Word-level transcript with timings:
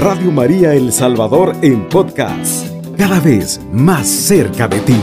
Radio 0.00 0.32
María 0.32 0.72
El 0.72 0.92
Salvador 0.92 1.54
en 1.60 1.86
podcast, 1.86 2.66
cada 2.96 3.20
vez 3.20 3.60
más 3.70 4.08
cerca 4.08 4.66
de 4.66 4.80
ti. 4.80 4.96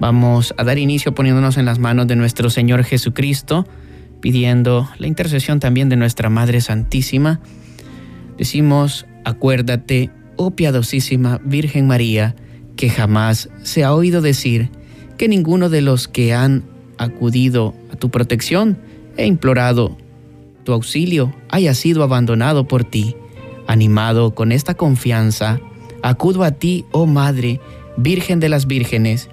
Vamos 0.00 0.54
a 0.56 0.64
dar 0.64 0.78
inicio 0.78 1.14
poniéndonos 1.14 1.58
en 1.58 1.66
las 1.66 1.78
manos 1.78 2.06
de 2.06 2.16
nuestro 2.16 2.48
Señor 2.48 2.84
Jesucristo, 2.84 3.66
pidiendo 4.22 4.88
la 4.96 5.08
intercesión 5.08 5.60
también 5.60 5.90
de 5.90 5.96
nuestra 5.96 6.30
Madre 6.30 6.62
Santísima. 6.62 7.42
Decimos, 8.38 9.04
acuérdate, 9.26 10.08
oh 10.36 10.52
piadosísima 10.52 11.38
Virgen 11.44 11.86
María, 11.86 12.34
que 12.76 12.88
jamás 12.88 13.50
se 13.62 13.84
ha 13.84 13.92
oído 13.92 14.22
decir 14.22 14.70
que 15.18 15.28
ninguno 15.28 15.68
de 15.68 15.82
los 15.82 16.08
que 16.08 16.32
han 16.32 16.64
acudido 16.96 17.74
a 17.92 17.96
tu 17.96 18.10
protección 18.10 18.78
e 19.16 19.26
implorado 19.26 19.96
tu 20.64 20.72
auxilio 20.72 21.32
haya 21.50 21.74
sido 21.74 22.02
abandonado 22.02 22.66
por 22.66 22.84
ti. 22.84 23.14
Animado 23.66 24.34
con 24.34 24.52
esta 24.52 24.74
confianza, 24.74 25.60
acudo 26.02 26.42
a 26.42 26.50
ti, 26.50 26.84
oh 26.90 27.06
Madre, 27.06 27.60
Virgen 27.96 28.40
de 28.40 28.48
las 28.48 28.66
Vírgenes, 28.66 29.28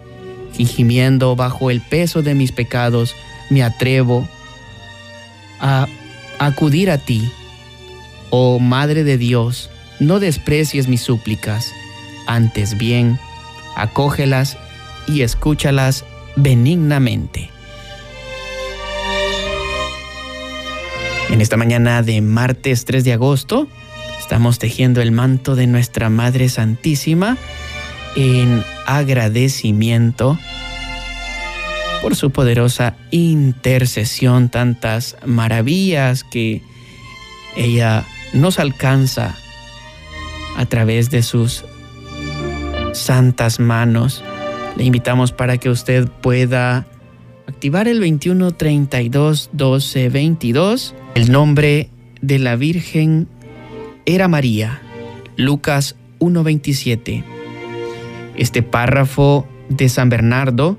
y 0.57 0.65
gimiendo 0.65 1.35
bajo 1.35 1.71
el 1.71 1.81
peso 1.81 2.21
de 2.21 2.35
mis 2.35 2.51
pecados, 2.51 3.15
me 3.49 3.63
atrevo 3.63 4.27
a 5.59 5.87
acudir 6.39 6.91
a 6.91 6.97
ti. 6.97 7.29
Oh 8.29 8.59
Madre 8.59 9.03
de 9.03 9.17
Dios, 9.17 9.69
no 9.99 10.19
desprecies 10.19 10.87
mis 10.87 11.01
súplicas, 11.01 11.73
antes 12.27 12.77
bien, 12.77 13.19
acógelas 13.75 14.57
y 15.07 15.21
escúchalas 15.21 16.05
benignamente. 16.35 17.49
En 21.31 21.39
esta 21.39 21.55
mañana 21.55 22.03
de 22.03 22.21
martes 22.21 22.83
3 22.83 23.05
de 23.05 23.13
agosto, 23.13 23.67
estamos 24.19 24.59
tejiendo 24.59 25.01
el 25.01 25.13
manto 25.13 25.55
de 25.55 25.65
nuestra 25.65 26.09
Madre 26.09 26.49
Santísima 26.49 27.37
en 28.17 28.61
agradecimiento 28.85 30.37
por 32.01 32.17
su 32.17 32.31
poderosa 32.31 32.97
intercesión, 33.11 34.49
tantas 34.49 35.15
maravillas 35.25 36.25
que 36.25 36.61
ella 37.55 38.05
nos 38.33 38.59
alcanza 38.59 39.35
a 40.57 40.65
través 40.65 41.11
de 41.11 41.23
sus 41.23 41.63
santas 42.91 43.61
manos. 43.61 44.21
Le 44.75 44.83
invitamos 44.83 45.31
para 45.31 45.57
que 45.57 45.69
usted 45.69 46.09
pueda 46.09 46.87
activar 47.47 47.87
el 47.87 48.01
21 48.01 48.51
32 48.51 49.49
12 49.53 50.09
22. 50.09 50.95
El 51.15 51.31
nombre 51.31 51.89
de 52.21 52.39
la 52.39 52.55
Virgen 52.55 53.27
era 54.05 54.27
María. 54.27 54.81
Lucas 55.35 55.95
1:27. 56.19 57.23
Este 58.35 58.63
párrafo 58.63 59.47
de 59.69 59.89
San 59.89 60.09
Bernardo 60.09 60.77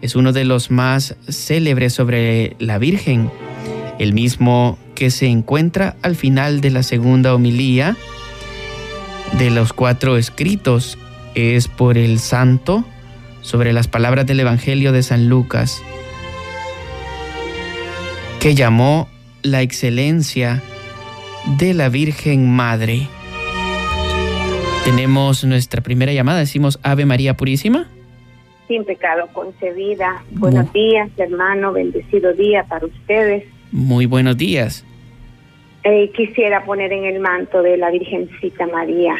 es 0.00 0.14
uno 0.14 0.32
de 0.32 0.44
los 0.44 0.70
más 0.70 1.16
célebres 1.28 1.92
sobre 1.92 2.56
la 2.58 2.78
Virgen, 2.78 3.30
el 3.98 4.12
mismo 4.12 4.78
que 4.94 5.10
se 5.10 5.26
encuentra 5.26 5.96
al 6.02 6.16
final 6.16 6.60
de 6.60 6.70
la 6.70 6.82
segunda 6.82 7.34
homilía 7.34 7.96
de 9.38 9.50
los 9.50 9.72
cuatro 9.72 10.16
escritos 10.16 10.98
es 11.34 11.68
por 11.68 11.96
el 11.96 12.18
santo 12.18 12.84
sobre 13.40 13.72
las 13.72 13.88
palabras 13.88 14.26
del 14.26 14.40
Evangelio 14.40 14.92
de 14.92 15.02
San 15.02 15.28
Lucas, 15.28 15.82
que 18.40 18.54
llamó 18.54 19.08
la 19.42 19.62
excelencia 19.62 20.62
de 21.58 21.74
la 21.74 21.88
Virgen 21.88 22.50
Madre. 22.50 23.08
Tenemos 24.84 25.44
nuestra 25.44 25.80
primera 25.80 26.12
llamada, 26.12 26.40
decimos 26.40 26.78
Ave 26.82 27.06
María 27.06 27.36
Purísima. 27.36 27.88
Sin 28.68 28.84
pecado 28.84 29.28
concebida. 29.32 30.22
Buenos 30.30 30.72
días, 30.72 31.10
hermano, 31.16 31.72
bendecido 31.72 32.32
día 32.32 32.64
para 32.64 32.86
ustedes. 32.86 33.44
Muy 33.70 34.06
buenos 34.06 34.36
días. 34.36 34.84
Eh, 35.84 36.10
quisiera 36.14 36.64
poner 36.64 36.92
en 36.92 37.04
el 37.04 37.20
manto 37.20 37.62
de 37.62 37.76
la 37.76 37.90
Virgencita 37.90 38.66
María 38.68 39.16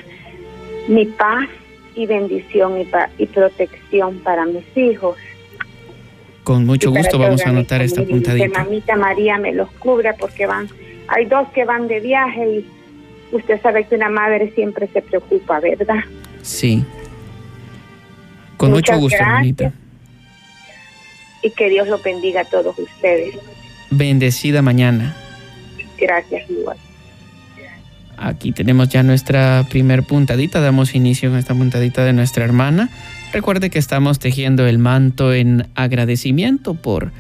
mi 0.89 1.07
paz 1.07 1.49
y 1.95 2.07
bendición 2.07 2.81
y, 2.81 2.87
y 3.19 3.27
protección 3.27 4.19
para 4.21 4.47
mis 4.47 4.65
hijos. 4.77 5.17
Con 6.45 6.67
mucho 6.67 6.91
gusto 6.91 7.19
vamos 7.19 7.45
a 7.47 7.51
anotar 7.51 7.83
esta 7.83 8.03
puntadita. 8.03 8.47
Que 8.47 8.59
mamita 8.59 8.97
María 8.97 9.39
me 9.39 9.53
los 9.53 9.71
cubra 9.73 10.15
porque 10.19 10.47
van, 10.47 10.69
hay 11.09 11.27
dos 11.27 11.49
que 11.55 11.65
van 11.65 11.87
de 11.87 12.01
viaje 12.01 12.47
y 12.49 12.67
usted 13.37 13.61
sabe 13.63 13.85
que 13.87 13.95
una 13.95 14.09
madre 14.09 14.51
siempre 14.55 14.89
se 14.93 15.03
preocupa, 15.03 15.61
¿verdad? 15.61 16.01
Sí. 16.43 16.85
Con 18.57 18.73
mucho 18.73 18.99
gusto, 18.99 19.23
mamita. 19.25 19.73
Y 21.43 21.51
que 21.51 21.69
Dios 21.69 21.89
lo 21.89 21.99
bendiga 21.99 22.43
a 22.43 22.45
todos 22.45 22.77
ustedes. 22.79 23.35
Bendecida 23.91 24.63
mañana. 24.63 25.17
Gracias, 25.99 26.49
igual. 26.51 26.77
Aquí 28.17 28.53
tenemos 28.53 28.89
ya 28.89 29.03
nuestra 29.03 29.67
primer 29.69 30.05
puntadita, 30.05 30.61
damos 30.61 30.95
inicio 30.95 31.35
a 31.35 31.39
esta 31.39 31.55
puntadita 31.55 32.05
de 32.05 32.13
nuestra 32.13 32.45
hermana. 32.45 32.89
Recuerde 33.33 33.71
que 33.71 33.79
estamos 33.79 34.19
tejiendo 34.19 34.67
el 34.67 34.79
manto 34.79 35.33
en 35.33 35.67
agradecimiento 35.75 36.75
por 36.75 37.13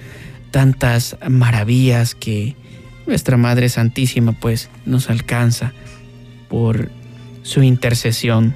tantas 0.51 1.17
maravillas 1.27 2.15
que 2.15 2.55
nuestra 3.07 3.39
Madre 3.39 3.71
Santísima 3.71 4.33
pues 4.33 4.69
nos 4.85 5.09
alcanza 5.09 5.73
por 6.51 6.91
su 7.43 7.63
intercesión. 7.63 8.55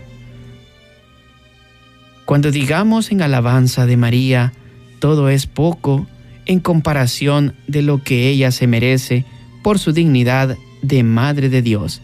Cuando 2.26 2.50
digamos 2.50 3.10
en 3.10 3.22
alabanza 3.22 3.86
de 3.86 3.96
María, 3.96 4.52
todo 4.98 5.30
es 5.30 5.46
poco 5.46 6.06
en 6.44 6.60
comparación 6.60 7.54
de 7.68 7.80
lo 7.80 8.02
que 8.02 8.28
ella 8.28 8.50
se 8.50 8.66
merece 8.66 9.24
por 9.62 9.78
su 9.78 9.92
dignidad 9.92 10.58
de 10.82 11.02
Madre 11.02 11.48
de 11.48 11.62
Dios. 11.62 12.02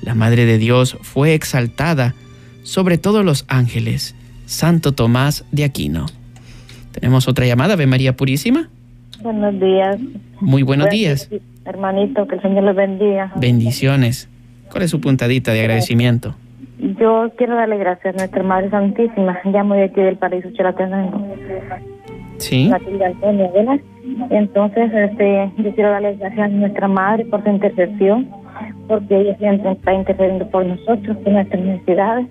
La 0.00 0.14
Madre 0.14 0.46
de 0.46 0.56
Dios 0.56 0.96
fue 1.02 1.34
exaltada 1.34 2.14
sobre 2.62 2.96
todos 2.96 3.24
los 3.24 3.44
ángeles. 3.48 4.14
Santo 4.46 4.92
Tomás 4.92 5.44
de 5.52 5.64
Aquino. 5.64 6.06
Tenemos 6.92 7.28
otra 7.28 7.44
llamada, 7.46 7.74
Ave 7.74 7.86
María 7.86 8.16
Purísima. 8.16 8.70
Buenos 9.20 9.60
días. 9.60 9.98
Muy 10.40 10.62
buenos 10.62 10.88
días. 10.88 11.28
Hermanito, 11.64 12.26
que 12.26 12.36
el 12.36 12.42
Señor 12.42 12.64
les 12.64 12.76
bendiga. 12.76 13.32
Bendiciones. 13.36 14.28
¿Cuál 14.70 14.84
es 14.84 14.90
su 14.90 15.00
puntadita 15.00 15.52
de 15.52 15.60
agradecimiento? 15.60 16.34
Yo 16.78 17.32
quiero 17.36 17.56
darle 17.56 17.78
gracias 17.78 18.14
a 18.14 18.18
nuestra 18.18 18.42
Madre 18.42 18.70
Santísima. 18.70 19.38
Llamo 19.44 19.74
de 19.74 19.84
aquí 19.84 20.00
del 20.00 20.16
paraíso 20.16 20.50
Chalatenango. 20.52 21.34
Sí. 22.38 22.70
¿verdad? 22.70 23.80
Entonces, 24.30 24.92
este, 24.92 25.50
yo 25.58 25.74
quiero 25.74 25.90
darle 25.90 26.16
gracias 26.16 26.40
a 26.40 26.48
nuestra 26.48 26.88
Madre 26.88 27.24
por 27.26 27.42
su 27.42 27.50
intercesión, 27.50 28.28
porque 28.86 29.20
ella 29.20 29.36
siempre 29.38 29.72
está 29.72 29.94
intercediendo 29.94 30.48
por 30.50 30.64
nosotros, 30.66 31.16
por 31.16 31.32
nuestras 31.32 31.62
necesidades, 31.62 32.26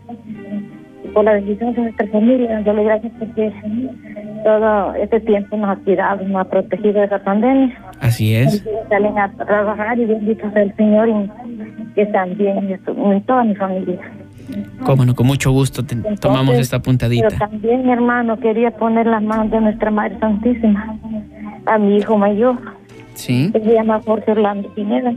por 1.14 1.26
la 1.26 1.34
bendición 1.34 1.74
de 1.74 1.82
nuestra 1.82 2.08
familia. 2.08 2.62
Yo 2.62 2.74
le 2.74 2.84
gracias 2.84 3.14
porque 3.20 3.52
todo 4.44 4.94
este 4.96 5.20
tiempo 5.22 5.58
nos 5.58 5.70
ha 5.70 5.76
cuidado, 5.78 6.26
nos 6.28 6.42
ha 6.42 6.50
protegido 6.50 7.00
de 7.00 7.06
esa 7.06 7.20
pandemia. 7.20 7.78
Así 8.00 8.36
es. 8.36 8.64
Salen 8.90 9.18
a 9.18 9.32
trabajar 9.34 9.98
y 10.00 10.06
bendito 10.06 10.50
sea 10.52 10.64
el 10.64 10.76
Señor 10.76 11.10
y 11.10 11.94
que 11.96 12.04
están 12.04 12.38
bien 12.38 12.58
en 12.58 13.22
toda 13.24 13.44
mi 13.44 13.56
familia. 13.56 14.00
Cómo 14.86 15.06
no, 15.06 15.16
con 15.16 15.28
mucho 15.28 15.52
gusto 15.52 15.84
tomamos 16.20 16.56
esta 16.56 16.80
puntadita. 16.80 17.28
Pero 17.30 17.40
también, 17.40 17.90
hermano, 17.90 18.38
quería 18.38 18.72
poner 18.72 19.08
las 19.08 19.24
manos 19.24 19.50
de 19.50 19.62
nuestra 19.62 19.90
Madre 19.90 20.20
Santísima 20.20 20.98
a 21.66 21.78
mi 21.78 21.98
hijo 21.98 22.18
mayor. 22.18 22.58
Sí. 23.16 23.50
Que 23.52 23.60
se 23.62 23.74
llama 23.74 24.02
Jorge 24.06 24.32
Orlando 24.32 24.70
Pineda. 24.76 25.14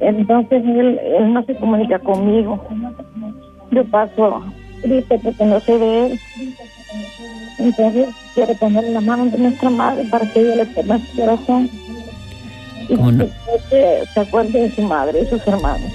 Entonces 0.00 0.64
él, 0.64 0.98
él 1.18 1.32
no 1.32 1.44
se 1.44 1.54
comunica 1.56 1.98
conmigo. 1.98 2.64
Yo 3.70 3.84
paso 3.84 4.42
triste 4.80 5.18
porque 5.18 5.44
no 5.44 5.60
de 5.60 6.06
él. 6.06 6.20
Entonces 7.58 8.08
quiero 8.34 8.54
poner 8.54 8.84
las 8.84 9.02
manos 9.02 9.32
de 9.32 9.38
nuestra 9.38 9.70
madre 9.70 10.04
para 10.10 10.30
que 10.32 10.40
ella 10.40 10.56
le 10.56 10.66
ponga 10.66 10.98
su 10.98 11.16
corazón. 11.16 11.70
Y 12.88 12.94
no? 12.94 13.28
que 13.70 14.02
se 14.12 14.20
acuerde 14.20 14.62
de 14.62 14.74
su 14.74 14.82
madre 14.82 15.22
y 15.22 15.26
sus 15.26 15.46
hermanos. 15.46 15.92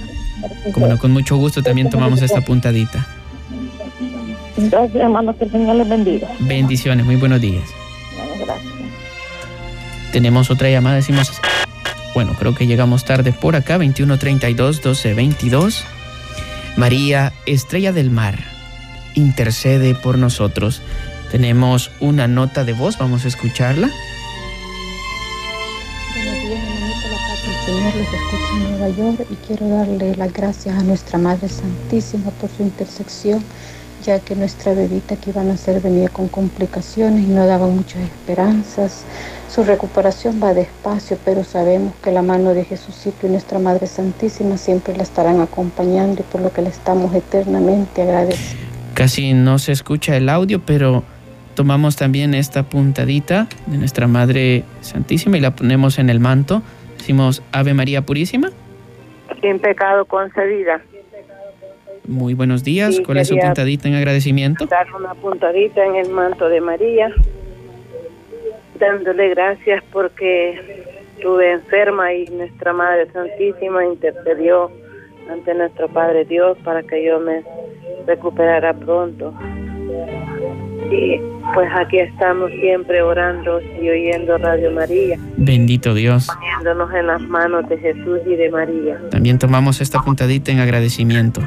Como 0.74 0.88
no, 0.88 0.98
con 0.98 1.12
mucho 1.12 1.38
gusto 1.38 1.62
también 1.62 1.90
tomamos 1.90 2.22
esta 2.22 2.42
puntadita. 2.42 3.06
Entonces, 4.58 5.02
hermanos, 5.02 5.36
que 5.36 5.46
el 5.46 5.52
Señor 5.52 5.76
les 5.76 5.90
bendiga. 5.90 6.28
Bendiciones, 6.40 7.06
muy 7.06 7.18
buenos 7.18 7.42
días. 7.42 7.64
Bueno, 8.16 8.46
gracias. 8.46 8.74
Tenemos 10.14 10.50
otra 10.50 10.70
llamada, 10.70 10.96
decimos, 10.96 11.30
bueno, 12.14 12.34
creo 12.40 12.56
que 12.56 12.68
llegamos 12.68 13.04
tarde 13.04 13.34
por 13.34 13.56
acá, 13.58 13.74
2132 13.74 14.78
1222. 14.78 15.84
María, 16.78 17.34
estrella 17.46 17.92
del 17.92 18.10
mar, 18.10 18.40
intercede 19.16 19.96
por 19.96 20.18
nosotros. 20.18 20.82
Tenemos 21.32 21.92
una 22.00 22.28
nota 22.28 22.64
de 22.64 22.74
voz, 22.74 22.98
vamos 22.98 23.26
a 23.26 23.28
escucharla. 23.28 23.90
Buenos 26.14 26.42
días, 26.44 26.76
Señor 27.66 27.96
los 27.96 28.14
escucha 28.14 28.52
en 28.54 28.78
Nueva 28.78 28.90
York 28.90 29.28
y 29.32 29.36
quiero 29.48 29.68
darle 29.68 30.16
las 30.16 30.32
gracias 30.32 30.78
a 30.78 30.84
nuestra 30.84 31.18
Madre 31.18 31.50
Santísima 31.50 32.30
por 32.32 32.50
su 32.56 32.62
intersección, 32.62 33.44
ya 34.06 34.20
que 34.20 34.36
nuestra 34.36 34.74
bebita 34.74 35.16
que 35.16 35.32
iba 35.32 35.42
a 35.42 35.46
nacer 35.46 35.82
venía 35.82 36.10
con 36.10 36.28
complicaciones 36.28 37.24
y 37.24 37.28
no 37.28 37.48
daba 37.48 37.66
muchas 37.66 38.04
esperanzas. 38.04 39.04
Su 39.54 39.64
recuperación 39.64 40.40
va 40.44 40.54
despacio, 40.54 41.18
pero 41.26 41.44
sabemos 41.44 41.94
que 42.04 42.12
la 42.12 42.22
mano 42.22 42.54
de 42.54 42.66
Jesucito 42.66 43.26
y 43.26 43.32
nuestra 43.32 43.58
Madre 43.58 43.88
Santísima 43.88 44.58
siempre 44.58 44.96
la 44.96 45.04
estarán 45.04 45.42
acompañando 45.42 46.22
y 46.22 46.32
por 46.32 46.42
lo 46.42 46.54
que 46.54 46.62
le 46.62 46.70
estamos 46.70 47.16
eternamente 47.16 48.04
agradecidos. 48.04 48.75
Casi 48.96 49.34
no 49.34 49.60
se 49.60 49.74
escucha 49.74 50.16
el 50.16 50.30
audio, 50.30 50.62
pero 50.66 51.04
tomamos 51.54 51.98
también 51.98 52.34
esta 52.34 52.64
puntadita 52.64 53.48
de 53.66 53.78
nuestra 53.78 54.08
Madre 54.08 54.64
Santísima 54.80 55.38
y 55.38 55.42
la 55.42 55.54
ponemos 55.54 56.00
en 56.00 56.10
el 56.10 56.22
manto. 56.22 56.62
Decimos 56.98 57.44
Ave 57.52 57.74
María 57.74 58.04
Purísima. 58.04 58.52
Sin 59.42 59.60
pecado 59.60 60.06
concebida. 60.06 60.82
Muy 62.08 62.36
buenos 62.36 62.64
días. 62.64 62.96
Sí, 62.96 63.04
¿Cuál 63.04 63.18
es 63.18 63.28
su 63.28 63.38
puntadita 63.38 63.90
en 63.90 63.96
agradecimiento? 63.96 64.66
Dar 64.66 64.88
una 64.94 65.14
puntadita 65.14 65.84
en 65.84 65.96
el 65.98 66.10
manto 66.10 66.48
de 66.48 66.62
María, 66.62 67.12
dándole 68.80 69.28
gracias 69.30 69.84
porque 69.92 70.88
estuve 71.18 71.52
enferma 71.52 72.14
y 72.14 72.28
nuestra 72.28 72.72
Madre 72.72 73.12
Santísima 73.12 73.84
intercedió 73.86 74.72
ante 75.32 75.54
nuestro 75.54 75.88
Padre 75.90 76.26
Dios 76.26 76.58
para 76.64 76.84
que 76.84 77.04
yo 77.06 77.20
me 77.20 77.44
recuperara 78.06 78.74
pronto. 78.74 79.34
Y 80.92 81.20
pues 81.54 81.70
aquí 81.76 82.00
estamos 82.00 82.52
siempre 82.60 83.02
orando 83.02 83.60
y 83.82 83.90
oyendo 83.90 84.38
Radio 84.38 84.72
María, 84.72 85.18
Bendito 85.38 85.94
Dios. 85.94 86.28
poniéndonos 86.28 86.94
en 86.94 87.08
las 87.08 87.22
manos 87.22 87.68
de 87.70 87.78
Jesús 87.78 88.20
y 88.26 88.36
de 88.36 88.50
María. 88.52 89.00
También 89.10 89.40
tomamos 89.40 89.82
esta 89.82 90.02
puntadita 90.02 90.52
en 90.52 90.60
agradecimiento. 90.60 91.42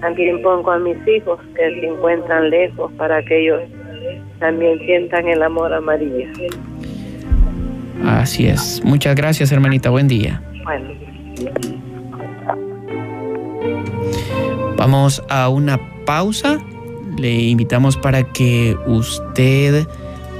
También 0.00 0.42
pongo 0.42 0.70
a 0.70 0.78
mis 0.78 0.96
hijos 1.08 1.40
que 1.56 1.80
se 1.80 1.86
encuentran 1.86 2.50
lejos 2.50 2.92
para 2.92 3.24
que 3.24 3.42
ellos 3.42 3.62
también 4.38 4.78
sientan 4.80 5.26
el 5.28 5.42
amor 5.42 5.72
a 5.72 5.80
María. 5.80 6.30
Así 8.04 8.46
es. 8.46 8.82
Muchas 8.84 9.14
gracias, 9.14 9.50
hermanita. 9.50 9.90
Buen 9.90 10.08
día. 10.08 10.42
Bueno. 10.64 11.73
Vamos 14.84 15.22
a 15.30 15.48
una 15.48 15.80
pausa. 16.04 16.58
Le 17.16 17.44
invitamos 17.44 17.96
para 17.96 18.22
que 18.22 18.76
usted 18.86 19.88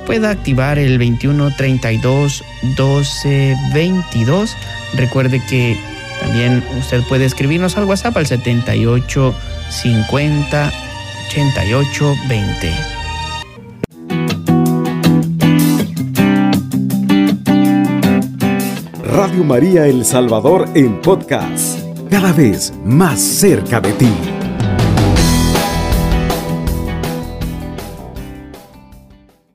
pueda 0.05 0.29
activar 0.29 0.79
el 0.79 0.99
21 0.99 1.57
32 1.57 2.45
12 2.77 3.57
22. 3.73 4.55
Recuerde 4.97 5.43
que 5.49 5.79
también 6.21 6.63
usted 6.79 7.03
puede 7.09 7.25
escribirnos 7.25 7.79
al 7.79 7.85
WhatsApp 7.85 8.19
al 8.19 8.27
78 8.27 9.35
50 9.71 10.73
88 11.31 12.15
20. 12.29 13.05
Radio 19.05 19.45
María 19.45 19.87
El 19.87 20.05
Salvador 20.05 20.69
en 20.75 21.01
podcast, 21.01 21.74
cada 22.15 22.33
vez 22.33 22.73
más 22.85 23.21
cerca 23.21 23.81
de 23.81 23.93
ti. 23.95 24.13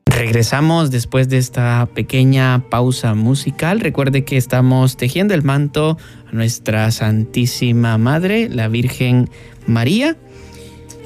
Regresamos 0.05 0.91
después 0.91 1.29
de 1.29 1.37
esta 1.37 1.87
pequeña 1.93 2.65
pausa 2.69 3.15
musical. 3.15 3.79
Recuerde 3.79 4.25
que 4.25 4.35
estamos 4.35 4.97
tejiendo 4.97 5.33
el 5.33 5.41
manto 5.41 5.97
a 6.29 6.35
nuestra 6.35 6.91
Santísima 6.91 7.97
Madre, 7.97 8.49
la 8.49 8.67
Virgen 8.67 9.29
María. 9.65 10.17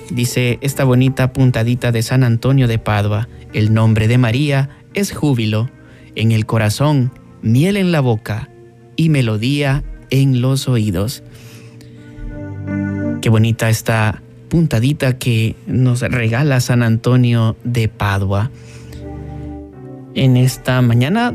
Dice 0.09 0.57
esta 0.61 0.83
bonita 0.85 1.33
puntadita 1.33 1.91
de 1.91 2.01
San 2.01 2.23
Antonio 2.23 2.67
de 2.67 2.79
Padua, 2.79 3.29
el 3.53 3.75
nombre 3.75 4.07
de 4.07 4.17
María 4.17 4.69
es 4.95 5.11
júbilo, 5.11 5.69
en 6.15 6.31
el 6.31 6.47
corazón, 6.47 7.11
miel 7.43 7.77
en 7.77 7.91
la 7.91 7.99
boca 7.99 8.49
y 8.95 9.09
melodía 9.09 9.83
en 10.13 10.41
los 10.41 10.67
oídos. 10.67 11.23
Qué 13.21 13.29
bonita 13.29 13.67
esta 13.69 14.21
puntadita 14.47 15.17
que 15.17 15.55
nos 15.65 16.01
regala 16.01 16.59
San 16.59 16.83
Antonio 16.83 17.57
de 17.63 17.87
Padua. 17.87 18.51
En 20.13 20.37
esta 20.37 20.83
mañana 20.83 21.33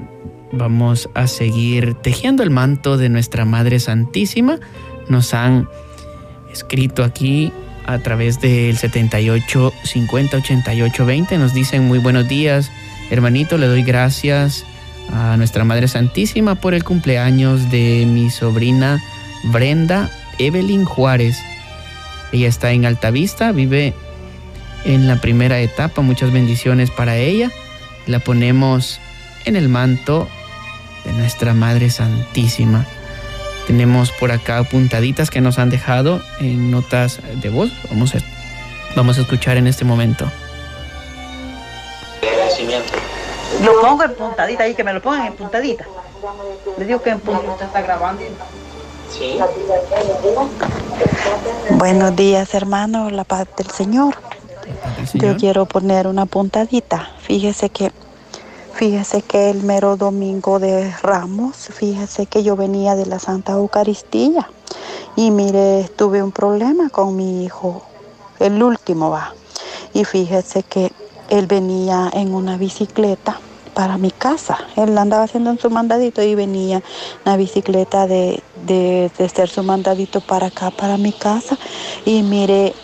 vamos 0.52 1.10
a 1.14 1.26
seguir 1.26 1.94
tejiendo 1.94 2.44
el 2.44 2.50
manto 2.50 2.96
de 2.96 3.08
nuestra 3.08 3.44
Madre 3.44 3.80
Santísima. 3.80 4.60
Nos 5.08 5.34
han 5.34 5.69
escrito 6.52 7.02
aquí 7.02 7.52
a 7.84 7.98
través 7.98 8.40
del 8.40 8.76
78 8.76 9.72
50 9.82 10.36
88 10.36 11.04
20. 11.04 11.38
Nos 11.38 11.52
dicen 11.52 11.88
muy 11.88 11.98
buenos 11.98 12.28
días, 12.28 12.70
hermanito. 13.10 13.58
Le 13.58 13.66
doy 13.66 13.82
gracias 13.82 14.64
a 15.12 15.37
nuestra 15.37 15.64
Madre 15.64 15.88
Santísima 15.88 16.55
por 16.55 16.75
el 16.75 16.84
cumpleaños 16.84 17.70
de 17.70 18.06
mi 18.06 18.31
sobrina 18.31 19.02
Brenda 19.44 20.10
Evelyn 20.38 20.84
Juárez. 20.84 21.38
Ella 22.32 22.49
está 22.49 22.72
en 22.72 22.84
Altavista, 22.84 23.52
vive 23.52 23.94
en 24.84 25.08
la 25.08 25.20
primera 25.20 25.60
etapa. 25.60 26.02
Muchas 26.02 26.32
bendiciones 26.32 26.90
para 26.90 27.16
ella. 27.16 27.50
La 28.06 28.19
ponemos 28.19 29.00
en 29.44 29.56
el 29.56 29.69
manto 29.69 30.28
de 31.05 31.12
nuestra 31.12 31.55
Madre 31.55 31.90
Santísima. 31.90 32.87
Tenemos 33.66 34.12
por 34.12 34.32
acá 34.32 34.62
puntaditas 34.64 35.31
que 35.31 35.40
nos 35.40 35.58
han 35.58 35.70
dejado 35.70 36.22
en 36.40 36.70
notas 36.70 37.20
de 37.43 37.49
voz. 37.50 37.70
Vamos 37.90 38.14
vamos 38.96 39.19
a 39.19 39.20
escuchar 39.22 39.56
en 39.56 39.66
este 39.66 39.84
momento. 39.84 40.31
Lo 43.64 43.81
pongo 43.81 44.05
en 44.05 44.14
puntadita 44.14 44.62
ahí, 44.62 44.75
que 44.75 44.84
me 44.84 44.93
lo 44.93 45.02
pongan 45.02 45.26
en 45.26 45.34
puntadita. 45.34 45.84
Le 46.76 46.84
digo 46.84 47.02
que 47.02 47.10
en 47.10 47.20
puntadita 47.20 47.64
está 47.64 47.82
grabando. 47.82 48.22
Buenos 51.70 52.14
días, 52.14 52.55
hermano, 52.55 53.10
la 53.10 53.25
paz 53.25 53.49
del 53.56 53.69
Señor. 53.70 54.14
Yo 55.14 55.37
quiero 55.37 55.66
poner 55.66 56.06
una 56.06 56.26
puntadita. 56.26 57.10
Fíjese 57.20 57.70
que, 57.70 57.90
fíjese 58.75 59.22
que 59.22 59.50
el 59.50 59.65
mero 59.65 59.96
domingo 59.96 60.60
de 60.60 60.94
Ramos, 61.03 61.56
fíjese 61.56 62.27
que 62.27 62.44
yo 62.44 62.55
venía 62.55 62.94
de 62.94 63.06
la 63.06 63.19
Santa 63.19 63.53
Eucaristía 63.53 64.48
y 65.17 65.32
mire, 65.32 65.91
tuve 65.96 66.22
un 66.22 66.31
problema 66.31 66.91
con 66.91 67.17
mi 67.17 67.44
hijo, 67.44 67.82
el 68.38 68.62
último 68.62 69.10
va. 69.10 69.34
Y 69.94 70.05
fíjese 70.05 70.62
que 70.62 70.93
él 71.29 71.46
venía 71.46 72.08
en 72.12 72.34
una 72.34 72.56
bicicleta 72.56 73.41
para 73.79 73.97
mi 73.97 74.11
casa. 74.11 74.58
Él 74.75 74.99
andaba 74.99 75.23
haciendo 75.23 75.56
su 75.56 75.70
mandadito 75.70 76.20
y 76.20 76.35
venía 76.35 76.82
una 77.25 77.37
bicicleta 77.37 78.08
de, 78.08 78.43
de, 78.67 79.08
de 79.17 79.25
hacer 79.25 79.49
su 79.49 79.63
mandadito 79.63 80.20
para 80.20 80.49
acá, 80.49 80.73
para 80.73 80.97
mi 80.97 81.13
casa. 81.13 81.56
Y 82.05 82.25
mire, 82.25 82.75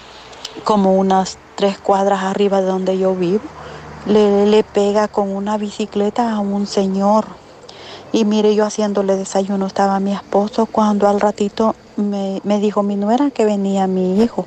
como 0.63 0.95
unas 0.95 1.37
tres 1.57 1.79
cuadras 1.79 2.23
arriba 2.23 2.61
de 2.61 2.69
donde 2.69 2.97
yo 2.97 3.17
vivo, 3.17 3.43
le, 4.07 4.47
le 4.47 4.63
pega 4.63 5.09
con 5.09 5.35
una 5.35 5.59
bicicleta 5.59 6.33
a 6.33 6.39
un 6.39 6.69
señor. 6.69 7.27
Y 8.15 8.25
mire, 8.25 8.55
yo 8.55 8.65
haciéndole 8.65 9.17
desayuno 9.17 9.67
estaba 9.67 9.99
mi 9.99 10.13
esposo 10.13 10.67
cuando 10.67 11.09
al 11.09 11.21
ratito 11.21 11.75
me, 11.97 12.41
me 12.45 12.61
dijo 12.61 12.85
mi 12.85 12.95
nuera 12.95 13.33
que 13.33 13.45
venía 13.45 13.89
mi 13.89 14.23
hijo 14.23 14.47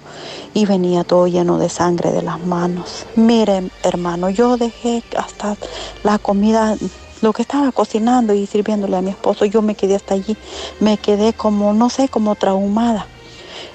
y 0.54 0.66
venía 0.66 1.04
todo 1.04 1.28
lleno 1.28 1.58
de 1.58 1.68
sangre 1.68 2.14
de 2.14 2.22
las 2.22 2.40
manos. 2.40 3.06
Miren, 3.18 3.70
hermano, 3.84 4.30
yo 4.30 4.56
dejé 4.56 5.04
hasta 5.18 5.58
la 6.04 6.18
comida, 6.18 6.78
lo 7.22 7.34
que 7.34 7.42
estaba 7.42 7.74
cocinando 7.74 8.34
y 8.34 8.48
sirviéndole 8.48 8.96
a 8.96 9.02
mi 9.02 9.10
esposo, 9.10 9.44
yo 9.44 9.62
me 9.62 9.76
quedé 9.76 9.96
hasta 9.96 10.14
allí, 10.14 10.38
me 10.80 10.98
quedé 10.98 11.34
como, 11.34 11.74
no 11.74 11.90
sé, 11.90 12.08
como 12.08 12.36
traumada. 12.36 13.06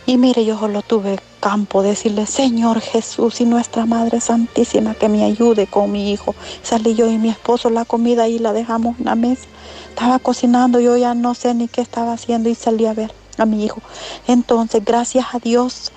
Y 0.06 0.16
mire, 0.16 0.46
yo 0.46 0.58
solo 0.58 0.80
tuve 0.80 1.18
campo 1.40 1.82
decirle, 1.82 2.24
Señor 2.24 2.80
Jesús 2.80 3.42
y 3.42 3.44
nuestra 3.44 3.84
Madre 3.84 4.22
Santísima, 4.22 4.94
que 4.94 5.10
me 5.10 5.22
ayude 5.22 5.66
con 5.66 5.92
mi 5.92 6.12
hijo. 6.12 6.34
Salí 6.62 6.94
yo 6.94 7.10
y 7.10 7.18
mi 7.18 7.28
esposo 7.28 7.68
la 7.68 7.84
comida 7.84 8.26
y 8.26 8.38
la 8.38 8.54
dejamos 8.54 8.98
en 8.98 9.04
la 9.04 9.16
mesa. 9.16 9.51
Estaba 9.92 10.18
cocinando, 10.18 10.80
yo 10.80 10.96
ya 10.96 11.12
no 11.12 11.34
sé 11.34 11.52
ni 11.52 11.68
qué 11.68 11.82
estaba 11.82 12.14
haciendo 12.14 12.48
y 12.48 12.54
salí 12.54 12.86
a 12.86 12.94
ver 12.94 13.12
a 13.36 13.44
mi 13.44 13.62
hijo. 13.62 13.82
Entonces, 14.26 14.82
gracias 14.82 15.26
a 15.34 15.38
Dios 15.38 15.92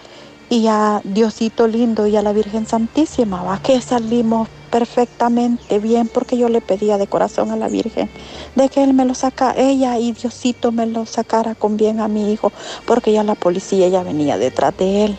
y 0.50 0.68
a 0.68 1.00
Diosito 1.06 1.66
lindo 1.66 2.06
y 2.06 2.18
a 2.18 2.22
la 2.22 2.34
Virgen 2.34 2.68
Santísima, 2.68 3.42
va 3.42 3.62
que 3.62 3.80
salimos 3.80 4.50
perfectamente 4.70 5.80
bien 5.80 6.10
porque 6.10 6.38
yo 6.38 6.50
le 6.50 6.60
pedía 6.60 6.98
de 6.98 7.08
corazón 7.08 7.52
a 7.52 7.56
la 7.56 7.70
Virgen 7.70 8.10
de 8.56 8.68
que 8.68 8.84
él 8.84 8.94
me 8.94 9.06
lo 9.06 9.16
saca, 9.16 9.56
ella 9.58 9.98
y 9.98 10.12
Diosito 10.12 10.74
me 10.74 10.88
lo 10.88 11.06
sacara 11.06 11.56
con 11.56 11.78
bien 11.78 12.02
a 12.02 12.10
mi 12.10 12.34
hijo, 12.34 12.52
porque 12.86 13.14
ya 13.14 13.24
la 13.24 13.36
policía 13.36 13.88
ya 13.88 14.04
venía 14.04 14.38
detrás 14.38 14.76
de 14.78 15.06
él. 15.06 15.18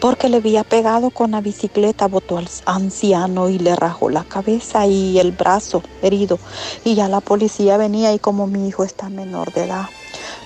Porque 0.00 0.28
le 0.28 0.38
había 0.38 0.64
pegado 0.64 1.10
con 1.10 1.32
la 1.32 1.40
bicicleta, 1.40 2.08
botó 2.08 2.38
al 2.38 2.48
anciano 2.64 3.48
y 3.48 3.58
le 3.58 3.76
rajó 3.76 4.10
la 4.10 4.24
cabeza 4.24 4.86
y 4.86 5.18
el 5.18 5.32
brazo 5.32 5.82
herido. 6.02 6.38
Y 6.84 6.94
ya 6.94 7.08
la 7.08 7.20
policía 7.20 7.76
venía 7.76 8.12
y 8.12 8.18
como 8.18 8.46
mi 8.46 8.68
hijo 8.68 8.84
está 8.84 9.08
menor 9.08 9.52
de 9.52 9.64
edad, 9.64 9.86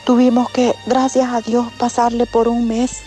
tuvimos 0.04 0.50
que, 0.50 0.74
gracias 0.86 1.32
a 1.32 1.40
Dios, 1.40 1.66
pasarle 1.78 2.26
por 2.26 2.48
un 2.48 2.68
mes. 2.68 3.02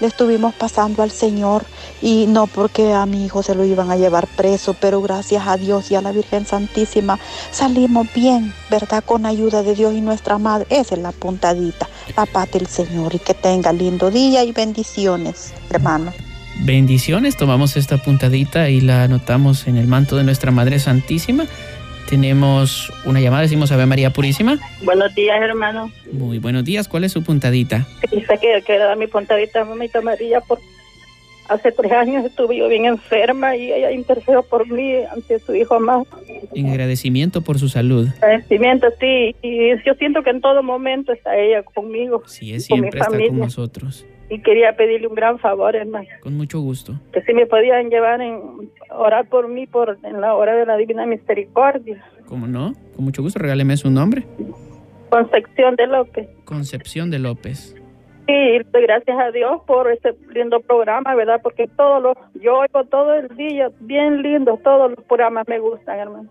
Le 0.00 0.06
estuvimos 0.06 0.54
pasando 0.54 1.02
al 1.02 1.10
Señor 1.10 1.64
y 2.00 2.26
no 2.28 2.46
porque 2.46 2.92
a 2.92 3.04
mi 3.06 3.24
hijo 3.24 3.42
se 3.42 3.54
lo 3.54 3.64
iban 3.64 3.90
a 3.90 3.96
llevar 3.96 4.26
preso, 4.26 4.74
pero 4.74 5.02
gracias 5.02 5.46
a 5.46 5.56
Dios 5.56 5.90
y 5.90 5.96
a 5.96 6.02
la 6.02 6.12
Virgen 6.12 6.46
Santísima 6.46 7.18
salimos 7.50 8.06
bien, 8.14 8.52
¿verdad? 8.70 9.02
Con 9.04 9.26
ayuda 9.26 9.62
de 9.62 9.74
Dios 9.74 9.94
y 9.94 10.00
nuestra 10.00 10.38
Madre. 10.38 10.66
Esa 10.70 10.94
es 10.94 11.00
la 11.00 11.12
puntadita, 11.12 11.88
la 12.16 12.26
paz 12.26 12.50
del 12.52 12.66
Señor 12.66 13.14
y 13.14 13.18
que 13.18 13.34
tenga 13.34 13.72
lindo 13.72 14.10
día 14.10 14.44
y 14.44 14.52
bendiciones, 14.52 15.52
hermano. 15.70 16.12
Bendiciones, 16.60 17.36
tomamos 17.36 17.76
esta 17.76 17.98
puntadita 17.98 18.68
y 18.68 18.80
la 18.80 19.04
anotamos 19.04 19.68
en 19.68 19.76
el 19.76 19.86
manto 19.86 20.16
de 20.16 20.24
nuestra 20.24 20.50
Madre 20.50 20.80
Santísima. 20.80 21.46
Tenemos 22.08 22.90
una 23.04 23.20
llamada, 23.20 23.42
decimos 23.42 23.70
Ave 23.70 23.84
María 23.84 24.10
Purísima. 24.10 24.58
Buenos 24.82 25.14
días, 25.14 25.38
hermano. 25.42 25.92
Muy 26.10 26.38
buenos 26.38 26.64
días, 26.64 26.88
¿cuál 26.88 27.04
es 27.04 27.12
su 27.12 27.22
puntadita? 27.22 27.86
Dice 28.10 28.38
que 28.40 28.62
quiero 28.64 28.86
dar 28.86 28.96
mi 28.96 29.06
puntadita 29.06 29.62
mamita 29.66 30.00
María 30.00 30.40
porque 30.40 30.64
hace 31.48 31.70
tres 31.70 31.92
años 31.92 32.24
estuve 32.24 32.56
yo 32.56 32.68
bien 32.68 32.86
enferma 32.86 33.56
y 33.56 33.72
ella 33.72 33.92
intercedió 33.92 34.42
por 34.42 34.66
mí 34.70 34.94
ante 35.12 35.38
su 35.38 35.54
hijo 35.54 35.74
amado. 35.74 36.06
En 36.54 36.70
agradecimiento 36.70 37.42
por 37.42 37.58
su 37.58 37.68
salud. 37.68 38.08
Agradecimiento, 38.22 38.86
sí. 38.98 39.36
Y 39.42 39.70
yo 39.84 39.92
siento 39.98 40.22
que 40.22 40.30
en 40.30 40.40
todo 40.40 40.62
momento 40.62 41.12
está 41.12 41.36
ella 41.36 41.62
conmigo. 41.62 42.22
Sí, 42.26 42.54
es 42.54 42.64
siempre 42.64 43.00
está 43.00 43.10
con 43.10 43.38
nosotros 43.38 44.06
y 44.30 44.40
quería 44.42 44.76
pedirle 44.76 45.06
un 45.06 45.14
gran 45.14 45.38
favor, 45.38 45.74
hermano. 45.74 46.08
Con 46.22 46.36
mucho 46.36 46.60
gusto. 46.60 46.94
Que 47.12 47.22
si 47.22 47.32
me 47.32 47.46
podían 47.46 47.90
llevar 47.90 48.20
en 48.20 48.70
orar 48.90 49.28
por 49.28 49.48
mí 49.48 49.66
por 49.66 49.98
en 50.02 50.20
la 50.20 50.34
hora 50.34 50.54
de 50.54 50.66
la 50.66 50.76
Divina 50.76 51.06
Misericordia. 51.06 52.04
¿Cómo 52.26 52.46
no? 52.46 52.74
Con 52.94 53.04
mucho 53.04 53.22
gusto, 53.22 53.38
regáleme 53.38 53.76
su 53.76 53.90
nombre. 53.90 54.24
Concepción 55.10 55.76
de 55.76 55.86
López. 55.86 56.28
Concepción 56.44 57.10
de 57.10 57.18
López. 57.18 57.74
Sí, 58.26 58.34
gracias 58.72 59.18
a 59.18 59.30
Dios 59.30 59.62
por 59.66 59.90
este 59.90 60.14
lindo 60.34 60.60
programa, 60.60 61.14
¿verdad? 61.14 61.40
Porque 61.42 61.66
todos 61.66 62.02
los, 62.02 62.16
yo 62.42 62.58
oigo 62.58 62.84
todo 62.84 63.14
el 63.14 63.28
día, 63.36 63.70
bien 63.80 64.20
lindo, 64.20 64.60
todos 64.62 64.90
los 64.90 65.02
programas 65.06 65.48
me 65.48 65.58
gustan, 65.58 65.98
hermano. 65.98 66.28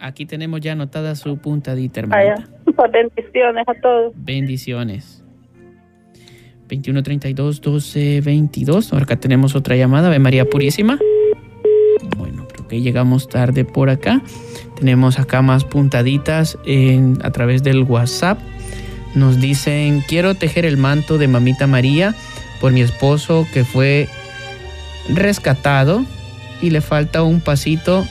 Aquí 0.00 0.26
tenemos 0.26 0.60
ya 0.60 0.72
anotada 0.72 1.14
su 1.14 1.38
puntadita, 1.38 2.00
hermana. 2.00 2.48
bendiciones 2.92 3.68
a 3.68 3.74
todos. 3.74 4.12
Bendiciones. 4.16 5.19
2132 6.76 7.60
1222. 7.60 8.92
Ahora 8.92 9.04
acá 9.04 9.16
tenemos 9.16 9.54
otra 9.54 9.76
llamada. 9.76 10.08
Ave 10.08 10.18
María 10.18 10.48
Purísima. 10.48 10.98
Bueno, 12.16 12.46
creo 12.48 12.68
que 12.68 12.80
llegamos 12.80 13.28
tarde 13.28 13.64
por 13.64 13.90
acá. 13.90 14.22
Tenemos 14.76 15.18
acá 15.18 15.42
más 15.42 15.64
puntaditas 15.64 16.58
a 17.22 17.30
través 17.30 17.62
del 17.62 17.82
WhatsApp. 17.82 18.38
Nos 19.14 19.40
dicen, 19.40 20.02
quiero 20.06 20.34
tejer 20.34 20.64
el 20.64 20.76
manto 20.76 21.18
de 21.18 21.28
Mamita 21.28 21.66
María 21.66 22.14
por 22.60 22.72
mi 22.72 22.80
esposo 22.80 23.46
que 23.52 23.64
fue 23.64 24.08
rescatado 25.08 26.04
y 26.62 26.70
le 26.70 26.80
falta 26.80 27.22
un 27.22 27.40
pasito 27.40 28.06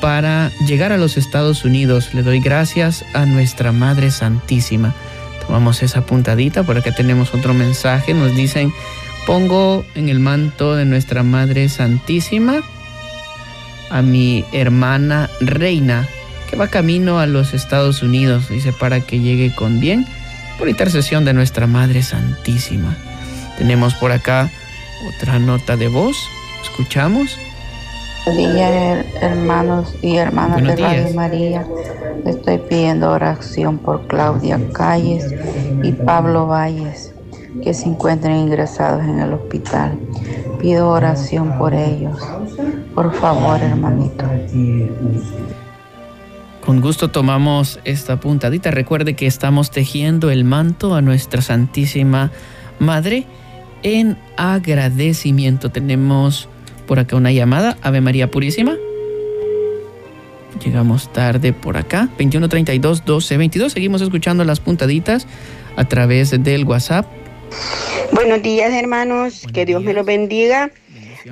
para 0.00 0.50
llegar 0.66 0.92
a 0.92 0.98
los 0.98 1.16
Estados 1.16 1.64
Unidos. 1.64 2.14
Le 2.14 2.22
doy 2.22 2.40
gracias 2.40 3.04
a 3.12 3.26
nuestra 3.26 3.72
Madre 3.72 4.10
Santísima. 4.10 4.94
Tomamos 5.50 5.82
esa 5.82 6.02
puntadita, 6.02 6.62
por 6.62 6.78
acá 6.78 6.92
tenemos 6.92 7.34
otro 7.34 7.54
mensaje. 7.54 8.14
Nos 8.14 8.36
dicen, 8.36 8.72
pongo 9.26 9.84
en 9.96 10.08
el 10.08 10.20
manto 10.20 10.76
de 10.76 10.84
nuestra 10.84 11.24
Madre 11.24 11.68
Santísima 11.68 12.62
a 13.90 14.00
mi 14.00 14.44
hermana 14.52 15.28
Reina, 15.40 16.06
que 16.48 16.54
va 16.54 16.68
camino 16.68 17.18
a 17.18 17.26
los 17.26 17.52
Estados 17.52 18.00
Unidos, 18.04 18.48
dice, 18.48 18.72
para 18.72 19.00
que 19.00 19.18
llegue 19.18 19.52
con 19.52 19.80
bien, 19.80 20.06
por 20.56 20.68
intercesión 20.68 21.24
de 21.24 21.32
nuestra 21.32 21.66
Madre 21.66 22.04
Santísima. 22.04 22.96
Tenemos 23.58 23.94
por 23.94 24.12
acá 24.12 24.48
otra 25.16 25.40
nota 25.40 25.76
de 25.76 25.88
voz, 25.88 26.16
escuchamos. 26.62 27.36
Días, 28.26 29.06
hermanos 29.22 29.94
y 30.02 30.16
hermanas 30.16 30.62
de 30.62 30.76
Radio 30.76 31.14
María. 31.14 31.66
Estoy 32.26 32.58
pidiendo 32.58 33.10
oración 33.10 33.78
por 33.78 34.06
Claudia 34.08 34.60
Calles 34.72 35.34
y 35.82 35.92
Pablo 35.92 36.46
Valles, 36.46 37.14
que 37.62 37.72
se 37.72 37.88
encuentran 37.88 38.36
ingresados 38.36 39.02
en 39.04 39.20
el 39.20 39.32
hospital. 39.32 39.98
Pido 40.60 40.90
oración 40.90 41.56
por 41.56 41.72
ellos. 41.72 42.20
Por 42.94 43.12
favor, 43.14 43.58
hermanito. 43.62 44.26
Con 46.64 46.82
gusto 46.82 47.10
tomamos 47.10 47.80
esta 47.84 48.20
puntadita. 48.20 48.70
Recuerde 48.70 49.16
que 49.16 49.26
estamos 49.26 49.70
tejiendo 49.70 50.30
el 50.30 50.44
manto 50.44 50.94
a 50.94 51.00
nuestra 51.00 51.40
Santísima 51.40 52.30
Madre 52.78 53.24
en 53.82 54.18
agradecimiento. 54.36 55.70
Tenemos 55.70 56.49
por 56.90 56.98
acá 56.98 57.14
una 57.14 57.30
llamada. 57.30 57.76
Ave 57.82 58.00
María 58.00 58.32
Purísima. 58.32 58.76
Llegamos 60.64 61.12
tarde 61.12 61.52
por 61.52 61.76
acá. 61.76 62.08
2132 62.18 63.02
1222. 63.02 63.72
Seguimos 63.72 64.02
escuchando 64.02 64.42
las 64.42 64.58
puntaditas 64.58 65.28
a 65.76 65.84
través 65.84 66.32
del 66.42 66.64
WhatsApp. 66.64 67.06
Buenos 68.10 68.42
días, 68.42 68.72
hermanos. 68.72 69.46
que 69.54 69.66
Dios 69.66 69.84
me 69.84 69.92
los 69.92 70.04
bendiga. 70.04 70.72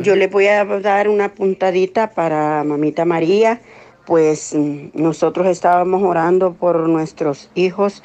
Yo 0.00 0.14
le 0.14 0.28
voy 0.28 0.46
a 0.46 0.64
dar 0.64 1.08
una 1.08 1.34
puntadita 1.34 2.10
para 2.12 2.62
mamita 2.62 3.04
María. 3.04 3.60
Pues 4.06 4.54
mm, 4.54 4.90
nosotros 4.94 5.48
estábamos 5.48 6.04
orando 6.04 6.52
por 6.52 6.88
nuestros 6.88 7.50
hijos. 7.56 8.04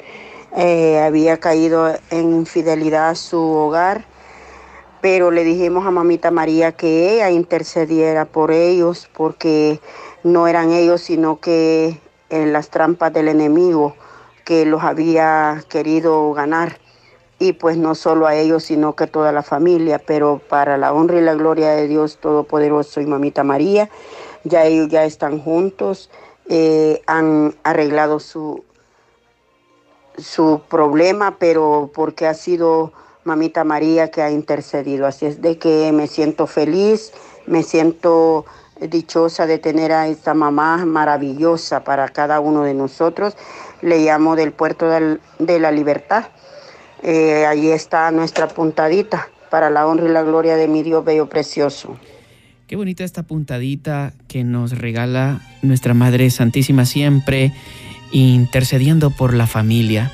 Eh, 0.56 0.98
había 0.98 1.36
caído 1.36 1.94
en 2.10 2.34
infidelidad 2.34 3.14
su 3.14 3.38
hogar 3.38 4.12
pero 5.04 5.30
le 5.30 5.44
dijimos 5.44 5.86
a 5.86 5.90
mamita 5.90 6.30
María 6.30 6.72
que 6.72 7.12
ella 7.12 7.30
intercediera 7.30 8.24
por 8.24 8.50
ellos 8.50 9.06
porque 9.14 9.78
no 10.22 10.48
eran 10.48 10.72
ellos, 10.72 11.02
sino 11.02 11.40
que 11.40 12.00
en 12.30 12.54
las 12.54 12.70
trampas 12.70 13.12
del 13.12 13.28
enemigo 13.28 13.94
que 14.46 14.64
los 14.64 14.82
había 14.82 15.62
querido 15.68 16.32
ganar. 16.32 16.78
Y 17.38 17.52
pues 17.52 17.76
no 17.76 17.94
solo 17.94 18.26
a 18.26 18.34
ellos, 18.34 18.64
sino 18.64 18.96
que 18.96 19.06
toda 19.06 19.30
la 19.30 19.42
familia, 19.42 19.98
pero 19.98 20.40
para 20.48 20.78
la 20.78 20.94
honra 20.94 21.18
y 21.18 21.22
la 21.22 21.34
gloria 21.34 21.72
de 21.72 21.86
Dios 21.86 22.16
Todopoderoso 22.16 23.02
y 23.02 23.06
Mamita 23.06 23.44
María, 23.44 23.90
ya 24.44 24.64
ellos 24.64 24.88
ya 24.88 25.04
están 25.04 25.38
juntos, 25.38 26.08
eh, 26.48 27.02
han 27.06 27.54
arreglado 27.62 28.20
su, 28.20 28.64
su 30.16 30.62
problema, 30.66 31.36
pero 31.38 31.90
porque 31.92 32.26
ha 32.26 32.32
sido 32.32 32.94
Mamita 33.24 33.64
María 33.64 34.10
que 34.10 34.22
ha 34.22 34.30
intercedido. 34.30 35.06
Así 35.06 35.26
es 35.26 35.40
de 35.40 35.58
que 35.58 35.90
me 35.92 36.06
siento 36.06 36.46
feliz, 36.46 37.12
me 37.46 37.62
siento 37.62 38.44
dichosa 38.80 39.46
de 39.46 39.58
tener 39.58 39.92
a 39.92 40.08
esta 40.08 40.34
mamá 40.34 40.84
maravillosa 40.84 41.84
para 41.84 42.08
cada 42.08 42.40
uno 42.40 42.62
de 42.62 42.74
nosotros. 42.74 43.36
Le 43.82 43.98
llamo 44.04 44.36
del 44.36 44.52
puerto 44.52 44.88
de 44.88 45.58
la 45.58 45.70
libertad. 45.70 46.26
Eh, 47.02 47.44
ahí 47.46 47.68
está 47.68 48.10
nuestra 48.10 48.48
puntadita 48.48 49.28
para 49.50 49.70
la 49.70 49.86
honra 49.86 50.06
y 50.06 50.12
la 50.12 50.22
gloria 50.22 50.56
de 50.56 50.68
mi 50.68 50.82
Dios 50.82 51.04
bello 51.04 51.28
precioso. 51.28 51.96
Qué 52.66 52.76
bonita 52.76 53.04
esta 53.04 53.22
puntadita 53.22 54.14
que 54.26 54.42
nos 54.42 54.78
regala 54.78 55.40
nuestra 55.62 55.92
Madre 55.92 56.30
Santísima 56.30 56.86
siempre 56.86 57.52
intercediendo 58.10 59.10
por 59.10 59.34
la 59.34 59.46
familia. 59.46 60.10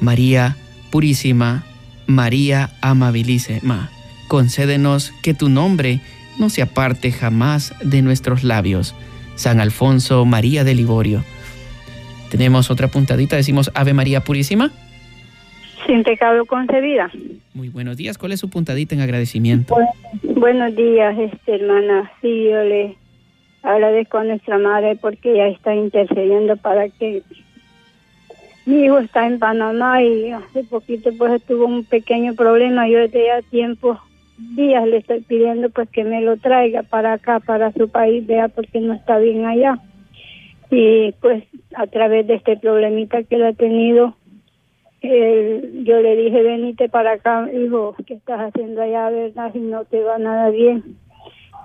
María 0.00 0.56
Purísima, 0.90 1.64
María 2.06 2.70
amabilísima, 2.80 3.90
concédenos 4.28 5.12
que 5.22 5.34
tu 5.34 5.48
nombre 5.48 6.00
no 6.38 6.50
se 6.50 6.62
aparte 6.62 7.12
jamás 7.12 7.74
de 7.82 8.02
nuestros 8.02 8.44
labios. 8.44 8.94
San 9.34 9.60
Alfonso 9.60 10.24
María 10.24 10.64
de 10.64 10.74
Liborio. 10.74 11.22
Tenemos 12.30 12.70
otra 12.70 12.88
puntadita, 12.88 13.36
decimos 13.36 13.70
Ave 13.74 13.92
María 13.92 14.22
Purísima. 14.22 14.70
Sin 15.86 16.02
pecado 16.02 16.44
concebida. 16.46 17.10
Muy 17.54 17.68
buenos 17.68 17.96
días, 17.96 18.18
¿cuál 18.18 18.32
es 18.32 18.40
su 18.40 18.50
puntadita 18.50 18.94
en 18.94 19.00
agradecimiento? 19.00 19.76
buenos 20.22 20.74
días, 20.74 21.16
este, 21.18 21.54
hermana. 21.54 22.10
Sí, 22.20 22.44
yo 22.50 22.62
le 22.64 22.96
agradezco 23.62 24.18
a 24.18 24.24
nuestra 24.24 24.58
madre 24.58 24.96
porque 24.96 25.32
ella 25.32 25.48
está 25.48 25.74
intercediendo 25.74 26.56
para 26.56 26.88
que 26.88 27.22
mi 28.66 28.84
hijo 28.84 28.98
está 28.98 29.26
en 29.26 29.38
Panamá 29.38 30.02
y 30.02 30.32
hace 30.32 30.64
poquito 30.64 31.10
pues 31.16 31.42
tuvo 31.44 31.66
un 31.66 31.84
pequeño 31.84 32.34
problema. 32.34 32.88
Yo 32.88 32.98
desde 32.98 33.26
ya 33.26 33.40
tiempo, 33.42 33.98
días 34.38 34.86
le 34.86 34.98
estoy 34.98 35.20
pidiendo 35.20 35.70
pues 35.70 35.88
que 35.88 36.04
me 36.04 36.20
lo 36.20 36.36
traiga 36.36 36.82
para 36.82 37.14
acá, 37.14 37.40
para 37.40 37.72
su 37.72 37.88
país, 37.88 38.26
vea 38.26 38.48
porque 38.48 38.80
no 38.80 38.92
está 38.92 39.18
bien 39.18 39.46
allá. 39.46 39.78
Y 40.70 41.12
pues 41.20 41.44
a 41.76 41.86
través 41.86 42.26
de 42.26 42.34
este 42.34 42.56
problemita 42.56 43.22
que 43.22 43.36
él 43.36 43.44
ha 43.44 43.52
tenido, 43.52 44.16
yo 45.00 46.00
le 46.00 46.16
dije, 46.16 46.42
venite 46.42 46.88
para 46.88 47.12
acá, 47.12 47.48
hijo, 47.52 47.94
¿qué 48.04 48.14
estás 48.14 48.40
haciendo 48.40 48.82
allá, 48.82 49.10
verdad? 49.10 49.52
Y 49.54 49.60
no 49.60 49.84
te 49.84 50.02
va 50.02 50.18
nada 50.18 50.50
bien. 50.50 50.96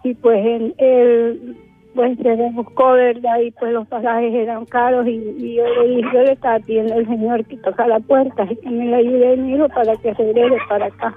Y 0.03 0.13
pues 0.13 0.45
él, 0.77 1.55
pues 1.93 2.17
se 2.17 2.35
buscó, 2.51 2.91
¿verdad? 2.93 3.39
Y 3.39 3.51
pues 3.51 3.73
los 3.73 3.87
pasajes 3.87 4.33
eran 4.33 4.65
caros 4.65 5.07
y, 5.07 5.55
yo 5.55 5.67
le 5.67 5.87
dije, 5.87 6.09
yo 6.13 6.21
le 6.21 6.31
estaba 6.33 6.59
pidiendo 6.59 6.93
al 6.93 7.05
Señor 7.05 7.45
que 7.45 7.57
toca 7.57 7.87
la 7.87 7.99
puerta 7.99 8.47
y 8.49 8.55
que 8.55 8.69
me 8.69 8.85
le 8.85 8.95
ayude 8.95 9.33
a 9.33 9.35
mi 9.35 9.53
hijo 9.55 9.67
para 9.69 9.95
que 9.97 10.13
se 10.15 10.23
regrese 10.23 10.57
para 10.69 10.85
acá. 10.85 11.15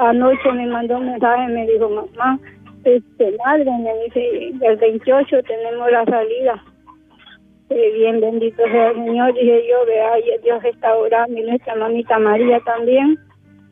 anoche 0.00 0.52
me 0.52 0.66
mandó 0.66 0.98
un 0.98 1.06
mensaje, 1.06 1.48
me 1.48 1.66
dijo, 1.66 1.88
mamá, 1.88 2.38
este, 2.84 3.36
madre, 3.44 3.64
me 3.64 4.04
dice, 4.04 4.52
el 4.60 4.76
28 4.76 5.42
tenemos 5.42 5.90
la 5.90 6.04
salida. 6.04 6.64
Eh, 7.70 7.92
bien 7.94 8.20
bendito 8.20 8.62
sea 8.64 8.90
el 8.90 8.96
Señor, 8.96 9.34
dije 9.34 9.62
yo, 9.68 9.86
vea, 9.86 10.12
Dios 10.42 10.64
está 10.64 10.96
orando 10.96 11.38
y 11.38 11.44
nuestra 11.44 11.76
mamita 11.76 12.18
María 12.18 12.58
también, 12.60 13.16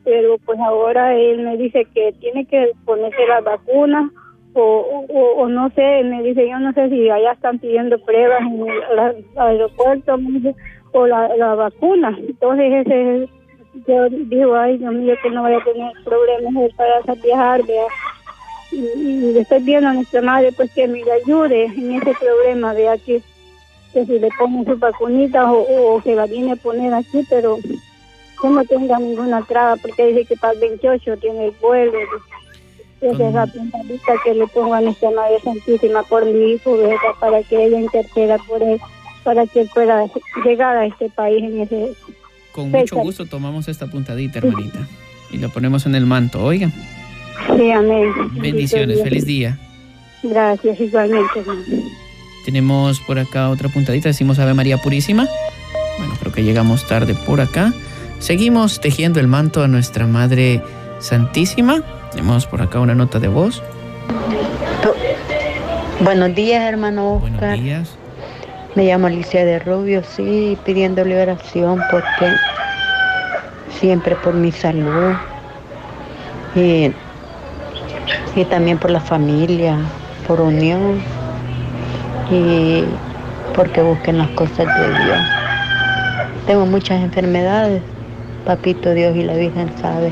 pero 0.05 0.37
pues 0.45 0.57
ahora 0.59 1.15
él 1.15 1.39
me 1.39 1.57
dice 1.57 1.85
que 1.93 2.13
tiene 2.19 2.45
que 2.45 2.71
ponerse 2.85 3.27
la 3.27 3.41
vacuna 3.41 4.09
o, 4.53 5.05
o, 5.37 5.47
no 5.47 5.69
sé, 5.71 6.03
me 6.03 6.23
dice, 6.23 6.49
yo 6.49 6.59
no 6.59 6.73
sé 6.73 6.89
si 6.89 7.09
allá 7.09 7.33
están 7.33 7.59
pidiendo 7.59 7.99
pruebas 7.99 8.41
en 8.41 8.65
el, 8.67 9.25
aeropuerto 9.37 10.17
o 10.93 11.07
la, 11.07 11.35
la, 11.37 11.55
vacuna. 11.55 12.17
Entonces 12.19 12.87
ese 12.87 13.29
yo 13.87 14.09
digo, 14.09 14.55
ay 14.55 14.77
Dios 14.77 14.93
mío, 14.93 15.15
que 15.21 15.29
no 15.29 15.43
vaya 15.43 15.57
a 15.57 15.63
tener 15.63 15.91
problemas 16.03 16.71
para 16.75 17.15
viajar, 17.15 17.63
vea. 17.65 17.85
Y, 18.71 19.31
le 19.33 19.39
estoy 19.41 19.63
viendo 19.63 19.89
a 19.89 19.93
nuestra 19.93 20.21
madre 20.21 20.51
pues 20.51 20.71
que 20.73 20.87
me 20.87 21.01
ayude 21.11 21.65
en 21.65 21.93
ese 21.93 22.13
problema, 22.13 22.73
vea 22.73 22.97
que, 22.97 23.21
que 23.93 24.05
si 24.05 24.19
le 24.19 24.29
ponen 24.37 24.65
su 24.65 24.77
vacunita 24.77 25.51
o, 25.51 25.95
o, 25.95 26.01
que 26.01 26.15
la 26.15 26.25
viene 26.25 26.53
a 26.53 26.55
poner 26.55 26.93
aquí, 26.93 27.23
pero 27.29 27.57
que 28.41 28.47
no 28.47 28.63
tenga 28.65 28.99
ninguna 28.99 29.41
traba, 29.43 29.75
porque 29.77 30.07
dice 30.07 30.25
que 30.25 30.35
para 30.37 30.53
el 30.53 30.59
28 30.59 31.17
tiene 31.17 31.45
el 31.45 31.51
vuelo. 31.61 31.97
Es 33.01 33.33
la 33.33 33.47
puntadita 33.47 34.13
que 34.23 34.33
le 34.33 34.47
pongo 34.47 34.73
a 34.73 34.81
nuestra 34.81 35.09
Madre 35.11 35.39
Santísima 35.43 36.03
por 36.03 36.25
mi 36.25 36.53
hijo, 36.53 36.77
para 37.19 37.41
que 37.43 37.65
ella 37.65 37.79
interceda 37.79 38.37
por 38.39 38.61
él, 38.61 38.79
para 39.23 39.45
que 39.47 39.61
él 39.61 39.69
pueda 39.73 40.05
llegar 40.43 40.77
a 40.77 40.85
este 40.85 41.09
país 41.09 41.43
en 41.43 41.61
ese. 41.61 41.93
Con 42.51 42.71
mucho 42.71 42.97
gusto 42.97 43.25
tomamos 43.25 43.67
esta 43.67 43.87
puntadita, 43.87 44.39
hermanita, 44.39 44.87
y 45.31 45.37
la 45.37 45.49
ponemos 45.49 45.85
en 45.85 45.95
el 45.95 46.05
manto, 46.05 46.43
oigan. 46.43 46.73
Sí, 47.55 47.71
amén. 47.71 48.11
Bendiciones, 48.33 49.01
feliz 49.01 49.25
día. 49.25 49.57
Gracias, 50.23 50.79
igualmente. 50.79 51.43
Tenemos 52.43 52.99
por 53.01 53.19
acá 53.19 53.49
otra 53.49 53.69
puntadita, 53.69 54.09
decimos 54.09 54.39
Ave 54.39 54.53
María 54.53 54.77
Purísima. 54.77 55.27
Bueno, 55.97 56.13
creo 56.19 56.33
que 56.33 56.43
llegamos 56.43 56.87
tarde 56.87 57.13
por 57.13 57.39
acá. 57.39 57.73
Seguimos 58.19 58.81
tejiendo 58.81 59.19
el 59.19 59.27
manto 59.27 59.63
a 59.63 59.67
nuestra 59.67 60.07
Madre 60.07 60.61
Santísima. 60.99 61.83
Tenemos 62.11 62.47
por 62.47 62.61
acá 62.61 62.79
una 62.79 62.95
nota 62.95 63.19
de 63.19 63.27
voz. 63.27 63.61
Buenos 66.01 66.33
días, 66.33 66.63
hermano 66.63 67.15
Oscar. 67.15 67.39
Buenos 67.39 67.59
días. 67.61 67.89
Me 68.75 68.85
llamo 68.85 69.07
Alicia 69.07 69.45
de 69.45 69.59
Rubio, 69.59 70.01
sí, 70.03 70.57
pidiendo 70.65 71.03
liberación 71.03 71.81
porque 71.91 72.31
siempre 73.79 74.15
por 74.15 74.33
mi 74.33 74.51
salud 74.51 75.13
y, 76.55 76.91
y 78.35 78.45
también 78.45 78.77
por 78.77 78.91
la 78.91 78.99
familia, 78.99 79.77
por 80.27 80.39
unión 80.39 81.01
y 82.31 82.85
porque 83.55 83.81
busquen 83.81 84.19
las 84.19 84.29
cosas 84.29 84.57
de 84.57 85.03
Dios. 85.03 85.19
Tengo 86.47 86.65
muchas 86.65 87.01
enfermedades, 87.03 87.81
papito 88.45 88.93
Dios 88.93 89.15
y 89.15 89.23
la 89.23 89.33
Virgen 89.33 89.69
sabe. 89.81 90.11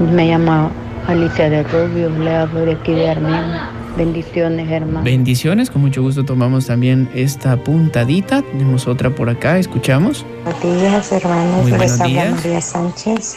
Me 0.00 0.26
llamo 0.26 0.70
Alicia 1.06 1.48
de 1.48 1.62
Rubio, 1.62 2.10
le 2.10 2.34
hablo 2.34 2.60
de 2.66 2.72
aquí 2.72 2.92
de 2.92 3.08
Armenia. 3.08 3.70
Bendiciones, 3.96 4.70
hermano. 4.70 5.02
Bendiciones, 5.02 5.70
con 5.70 5.80
mucho 5.80 6.02
gusto 6.02 6.22
tomamos 6.22 6.66
también 6.66 7.08
esta 7.14 7.56
puntadita. 7.56 8.42
Tenemos 8.42 8.86
otra 8.86 9.08
por 9.08 9.30
acá, 9.30 9.58
escuchamos. 9.58 10.26
Buenos 10.44 10.82
días, 10.82 11.12
hermanos. 11.12 11.62
Muy 11.62 11.70
Les 11.70 11.78
buenos 11.78 12.00
habla 12.00 12.06
días. 12.06 12.34
María 12.34 12.60
Sánchez. 12.60 13.36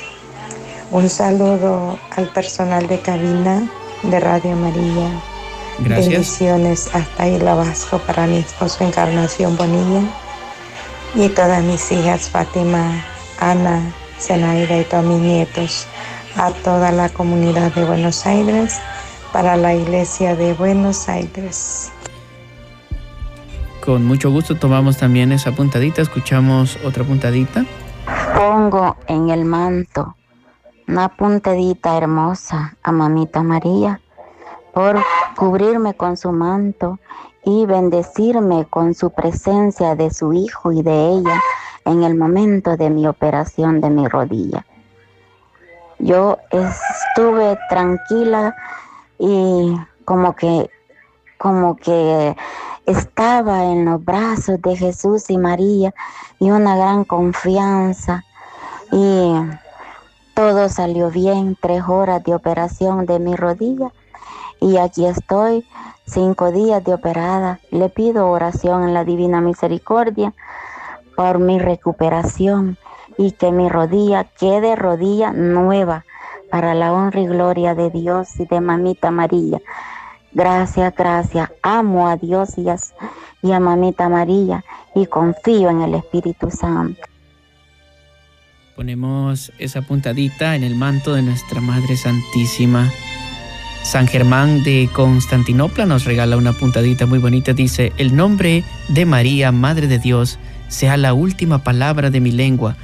Un 0.91 1.09
saludo 1.09 1.97
al 2.17 2.27
personal 2.33 2.87
de 2.87 2.99
cabina 2.99 3.63
de 4.03 4.19
Radio 4.19 4.57
María. 4.57 5.11
Gracias. 5.79 6.09
Bendiciones 6.09 6.89
hasta 6.93 7.27
el 7.27 7.43
Vasco 7.43 7.99
para 7.99 8.27
mi 8.27 8.37
esposo 8.37 8.83
Encarnación 8.83 9.55
Bonilla 9.55 10.01
y 11.15 11.29
todas 11.29 11.63
mis 11.63 11.89
hijas 11.93 12.29
Fátima, 12.29 13.05
Ana, 13.39 13.81
Zenaida 14.19 14.77
y 14.77 14.83
todos 14.83 15.05
mis 15.05 15.19
nietos 15.19 15.87
a 16.39 16.51
toda 16.51 16.93
la 16.93 17.09
comunidad 17.09 17.73
de 17.73 17.83
Buenos 17.83 18.25
Aires, 18.25 18.79
para 19.33 19.57
la 19.57 19.75
iglesia 19.75 20.37
de 20.37 20.53
Buenos 20.53 21.09
Aires. 21.09 21.91
Con 23.85 24.05
mucho 24.05 24.31
gusto 24.31 24.55
tomamos 24.55 24.95
también 24.95 25.33
esa 25.33 25.51
puntadita, 25.51 26.01
escuchamos 26.01 26.77
otra 26.85 27.03
puntadita. 27.03 27.65
Pongo 28.33 28.95
en 29.07 29.29
el 29.29 29.43
manto 29.43 30.15
una 30.87 31.09
puntadita 31.09 31.97
hermosa 31.97 32.77
a 32.83 32.91
mamita 32.93 33.43
María 33.43 33.99
por 34.73 34.97
cubrirme 35.35 35.93
con 35.93 36.15
su 36.15 36.31
manto 36.31 36.99
y 37.43 37.65
bendecirme 37.65 38.65
con 38.69 38.93
su 38.93 39.09
presencia 39.11 39.95
de 39.95 40.09
su 40.09 40.31
hijo 40.31 40.71
y 40.71 40.83
de 40.83 41.09
ella 41.09 41.41
en 41.83 42.03
el 42.03 42.15
momento 42.15 42.77
de 42.77 42.89
mi 42.89 43.07
operación 43.07 43.81
de 43.81 43.89
mi 43.89 44.07
rodilla. 44.07 44.65
Yo 45.99 46.37
estuve 46.51 47.57
tranquila 47.69 48.55
y 49.17 49.75
como 50.05 50.35
que 50.35 50.69
como 51.37 51.77
que 51.77 52.35
estaba 52.85 53.65
en 53.65 53.85
los 53.85 54.03
brazos 54.03 54.61
de 54.61 54.75
Jesús 54.75 55.29
y 55.29 55.37
María 55.37 55.93
y 56.39 56.51
una 56.51 56.75
gran 56.75 57.03
confianza 57.05 58.23
y 58.91 59.33
todo 60.33 60.69
salió 60.69 61.09
bien, 61.09 61.57
tres 61.59 61.83
horas 61.87 62.23
de 62.23 62.33
operación 62.33 63.05
de 63.05 63.19
mi 63.19 63.35
rodilla 63.35 63.91
y 64.61 64.77
aquí 64.77 65.05
estoy, 65.05 65.65
cinco 66.05 66.51
días 66.51 66.83
de 66.83 66.93
operada. 66.93 67.59
Le 67.71 67.89
pido 67.89 68.29
oración 68.29 68.83
en 68.83 68.93
la 68.93 69.03
Divina 69.03 69.41
Misericordia 69.41 70.33
por 71.15 71.39
mi 71.39 71.59
recuperación 71.59 72.77
y 73.19 73.33
que 73.33 73.51
mi 73.51 73.67
rodilla 73.67 74.23
quede 74.23 74.77
rodilla 74.77 75.33
nueva 75.33 76.05
para 76.49 76.73
la 76.73 76.93
honra 76.93 77.19
y 77.19 77.27
gloria 77.27 77.75
de 77.75 77.89
Dios 77.89 78.39
y 78.39 78.45
de 78.45 78.61
Mamita 78.61 79.11
María. 79.11 79.59
Gracias, 80.31 80.95
gracias. 80.95 81.51
Amo 81.61 82.07
a 82.07 82.15
Dios 82.15 82.51
y 82.57 82.69
a, 83.51 83.59
Mamita 83.59 84.07
María 84.07 84.63
y 84.95 85.05
confío 85.05 85.69
en 85.69 85.81
el 85.81 85.95
Espíritu 85.95 86.49
Santo. 86.49 87.01
Ponemos 88.77 89.51
esa 89.59 89.81
puntadita 89.81 90.55
en 90.55 90.63
el 90.63 90.75
manto 90.75 91.13
de 91.13 91.21
nuestra 91.21 91.59
Madre 91.59 91.97
Santísima. 91.97 92.89
San 93.83 94.07
Germán 94.07 94.63
de 94.63 94.89
Constantinopla 94.93 95.85
nos 95.85 96.05
regala 96.05 96.37
una 96.37 96.53
puntadita 96.53 97.05
muy 97.05 97.19
bonita. 97.19 97.51
Dice, 97.51 97.91
el 97.97 98.15
nombre 98.15 98.63
de 98.87 99.05
María, 99.05 99.51
Madre 99.51 99.87
de 99.87 99.99
Dios, 99.99 100.39
sea 100.69 100.95
la 100.95 101.13
última 101.13 101.63
palabra 101.65 102.09
de 102.09 102.21
mi 102.21 102.31
lengua, 102.31 102.77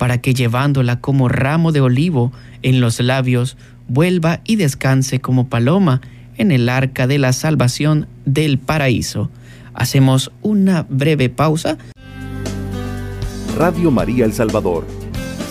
para 0.00 0.16
que 0.16 0.32
llevándola 0.32 0.98
como 0.98 1.28
ramo 1.28 1.72
de 1.72 1.82
olivo 1.82 2.32
en 2.62 2.80
los 2.80 3.00
labios, 3.00 3.58
vuelva 3.86 4.40
y 4.44 4.56
descanse 4.56 5.20
como 5.20 5.50
paloma 5.50 6.00
en 6.38 6.52
el 6.52 6.70
arca 6.70 7.06
de 7.06 7.18
la 7.18 7.34
salvación 7.34 8.08
del 8.24 8.56
paraíso. 8.58 9.30
Hacemos 9.74 10.32
una 10.40 10.86
breve 10.88 11.28
pausa. 11.28 11.76
Radio 13.58 13.90
María 13.90 14.24
El 14.24 14.32
Salvador, 14.32 14.86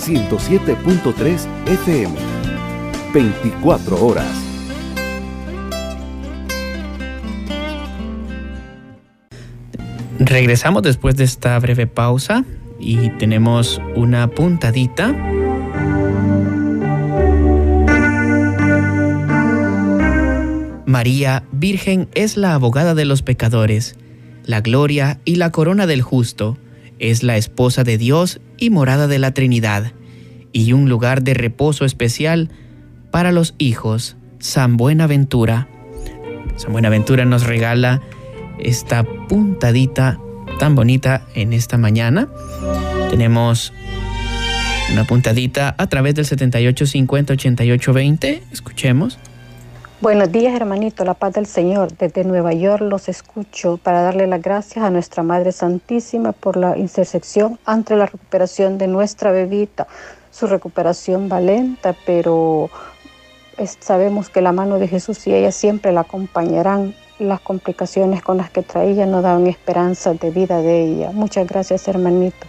107.3 0.01 1.45
FM, 1.67 2.15
24 3.13 4.03
horas. 4.03 4.35
Regresamos 10.17 10.81
después 10.81 11.15
de 11.17 11.25
esta 11.25 11.59
breve 11.59 11.85
pausa 11.85 12.43
y 12.79 13.09
tenemos 13.17 13.81
una 13.95 14.27
puntadita. 14.27 15.15
María, 20.85 21.43
Virgen, 21.51 22.09
es 22.15 22.35
la 22.35 22.55
abogada 22.55 22.95
de 22.95 23.05
los 23.05 23.21
pecadores, 23.21 23.95
la 24.43 24.61
gloria 24.61 25.19
y 25.23 25.35
la 25.35 25.51
corona 25.51 25.85
del 25.85 26.01
justo, 26.01 26.57
es 26.97 27.21
la 27.23 27.37
esposa 27.37 27.83
de 27.83 27.97
Dios 27.97 28.41
y 28.57 28.69
morada 28.69 29.07
de 29.07 29.19
la 29.19 29.33
Trinidad, 29.33 29.93
y 30.51 30.73
un 30.73 30.89
lugar 30.89 31.21
de 31.21 31.35
reposo 31.35 31.85
especial 31.85 32.49
para 33.11 33.31
los 33.31 33.53
hijos. 33.59 34.17
San 34.39 34.77
Buenaventura. 34.77 35.67
San 36.55 36.71
Buenaventura 36.71 37.25
nos 37.25 37.45
regala 37.45 38.01
esta 38.57 39.03
puntadita 39.03 40.19
tan 40.59 40.75
bonita 40.75 41.23
en 41.33 41.53
esta 41.53 41.77
mañana. 41.77 42.27
Tenemos 43.09 43.73
una 44.91 45.05
puntadita 45.05 45.73
a 45.77 45.87
través 45.87 46.15
del 46.15 46.25
7850-8820. 46.25 48.41
Escuchemos. 48.51 49.17
Buenos 50.01 50.31
días, 50.31 50.53
hermanito, 50.53 51.05
la 51.05 51.13
paz 51.13 51.33
del 51.33 51.45
Señor. 51.45 51.91
Desde 51.97 52.23
Nueva 52.23 52.53
York 52.53 52.81
los 52.81 53.09
escucho 53.09 53.77
para 53.77 54.01
darle 54.01 54.27
las 54.27 54.41
gracias 54.41 54.85
a 54.85 54.89
nuestra 54.89 55.23
Madre 55.23 55.51
Santísima 55.51 56.31
por 56.33 56.57
la 56.57 56.77
intersección 56.77 57.59
ante 57.65 57.95
la 57.95 58.05
recuperación 58.05 58.77
de 58.77 58.87
nuestra 58.87 59.31
bebita. 59.31 59.87
Su 60.29 60.47
recuperación 60.47 61.29
va 61.31 61.39
lenta, 61.39 61.95
pero 62.05 62.69
sabemos 63.79 64.29
que 64.29 64.41
la 64.41 64.51
mano 64.51 64.77
de 64.77 64.87
Jesús 64.87 65.25
y 65.25 65.33
ella 65.33 65.51
siempre 65.51 65.93
la 65.93 66.01
acompañarán. 66.01 66.93
Las 67.19 67.41
complicaciones 67.41 68.23
con 68.23 68.37
las 68.37 68.49
que 68.49 68.63
traía 68.63 69.05
no 69.05 69.21
daban 69.21 69.47
esperanza 69.47 70.13
de 70.13 70.31
vida 70.31 70.61
de 70.61 70.85
ella. 70.85 71.11
Muchas 71.11 71.45
gracias, 71.47 71.87
hermanito. 71.87 72.47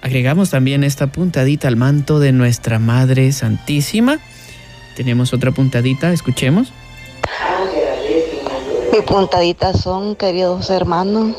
Agregamos 0.00 0.50
también 0.50 0.82
esta 0.82 1.06
puntadita 1.06 1.68
al 1.68 1.76
manto 1.76 2.18
de 2.18 2.32
nuestra 2.32 2.78
Madre 2.78 3.30
Santísima. 3.32 4.18
Tenemos 4.96 5.32
otra 5.32 5.52
puntadita, 5.52 6.12
escuchemos. 6.12 6.72
Mi 8.92 9.00
puntadita 9.02 9.72
son, 9.74 10.16
queridos 10.16 10.68
hermanos, 10.70 11.36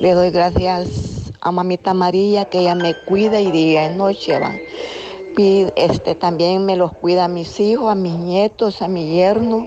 le 0.00 0.12
doy 0.12 0.30
gracias 0.30 1.32
a 1.40 1.50
mamita 1.50 1.94
María 1.94 2.44
que 2.44 2.60
ella 2.60 2.74
me 2.74 2.94
cuida 3.06 3.40
y 3.40 3.50
día 3.50 3.90
y 3.90 3.96
noche 3.96 4.38
va. 4.38 4.52
Este, 5.76 6.14
también 6.14 6.66
me 6.66 6.76
los 6.76 6.92
cuida 6.92 7.24
a 7.24 7.28
mis 7.28 7.58
hijos, 7.58 7.90
a 7.90 7.94
mis 7.94 8.12
nietos, 8.12 8.82
a 8.82 8.88
mi 8.88 9.14
yerno, 9.14 9.66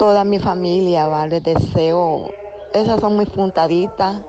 toda 0.00 0.24
mi 0.24 0.38
familia, 0.38 1.08
¿va? 1.08 1.26
Les 1.26 1.42
deseo, 1.42 2.30
esas 2.72 3.00
son 3.00 3.18
mis 3.18 3.28
puntaditas 3.28 4.22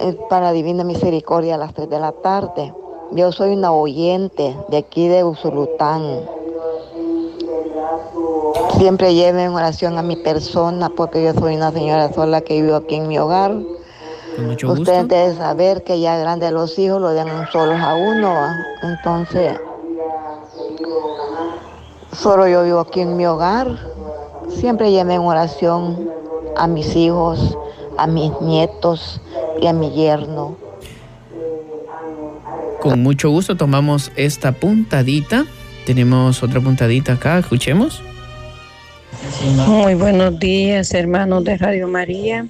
eh, 0.00 0.18
para 0.28 0.52
Divina 0.52 0.84
Misericordia 0.84 1.54
a 1.54 1.58
las 1.58 1.72
3 1.72 1.88
de 1.88 1.98
la 1.98 2.12
tarde. 2.12 2.74
Yo 3.12 3.32
soy 3.32 3.54
una 3.54 3.72
oyente 3.72 4.54
de 4.68 4.76
aquí 4.76 5.08
de 5.08 5.24
Usulután. 5.24 6.20
Siempre 8.76 9.14
lleven 9.14 9.54
oración 9.54 9.96
a 9.96 10.02
mi 10.02 10.16
persona 10.16 10.90
porque 10.94 11.24
yo 11.24 11.32
soy 11.32 11.56
una 11.56 11.72
señora 11.72 12.12
sola 12.12 12.42
que 12.42 12.60
vivo 12.60 12.76
aquí 12.76 12.96
en 12.96 13.08
mi 13.08 13.18
hogar. 13.18 13.56
Ustedes 14.62 15.08
deben 15.08 15.38
saber 15.38 15.84
que 15.84 16.00
ya 16.00 16.18
grandes 16.18 16.52
los 16.52 16.78
hijos 16.78 17.00
lo 17.00 17.14
dan 17.14 17.48
solos 17.50 17.80
a 17.80 17.94
uno. 17.94 18.34
Entonces, 18.82 19.58
solo 22.12 22.46
yo 22.46 22.62
vivo 22.62 22.80
aquí 22.80 23.00
en 23.00 23.16
mi 23.16 23.24
hogar. 23.24 24.01
Siempre 24.54 24.90
lleven 24.90 25.20
oración 25.20 26.08
a 26.56 26.66
mis 26.66 26.94
hijos, 26.96 27.56
a 27.98 28.06
mis 28.06 28.30
nietos 28.40 29.20
y 29.60 29.66
a 29.66 29.72
mi 29.72 29.90
yerno. 29.92 30.56
Con 32.80 33.02
mucho 33.02 33.30
gusto 33.30 33.56
tomamos 33.56 34.10
esta 34.16 34.52
puntadita. 34.52 35.46
Tenemos 35.86 36.42
otra 36.42 36.60
puntadita 36.60 37.14
acá, 37.14 37.38
escuchemos. 37.38 38.02
Muy 39.66 39.94
buenos 39.94 40.38
días, 40.38 40.92
hermanos 40.94 41.44
de 41.44 41.56
Radio 41.56 41.88
María. 41.88 42.46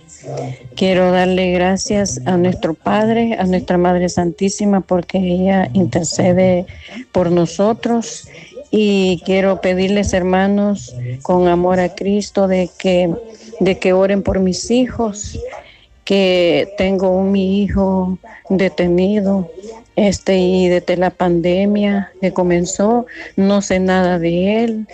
Quiero 0.77 1.11
darle 1.11 1.53
gracias 1.53 2.21
a 2.27 2.37
nuestro 2.37 2.75
Padre, 2.75 3.37
a 3.39 3.45
nuestra 3.45 3.79
Madre 3.79 4.09
Santísima, 4.09 4.81
porque 4.81 5.19
ella 5.19 5.69
intercede 5.73 6.67
por 7.11 7.31
nosotros. 7.31 8.29
Y 8.75 9.21
quiero 9.27 9.61
pedirles, 9.61 10.15
hermanos, 10.15 10.97
con 11.21 11.47
amor 11.47 11.79
a 11.79 11.95
Cristo, 11.95 12.49
de 12.49 12.71
que, 12.79 13.15
de 13.61 13.79
que 13.79 13.93
oren 13.93 14.23
por 14.23 14.41
mis 14.41 14.71
hijos, 14.71 15.39
que 16.05 16.73
tengo 16.79 17.11
un 17.11 17.31
mi 17.31 17.63
hijo 17.63 18.19
detenido 18.49 19.51
este 19.95 20.39
y 20.39 20.69
desde 20.69 20.97
la 20.97 21.11
pandemia 21.11 22.13
que 22.21 22.33
comenzó 22.33 23.07
no 23.37 23.63
sé 23.63 23.79
nada 23.79 24.19
de 24.19 24.65
él 24.65 24.87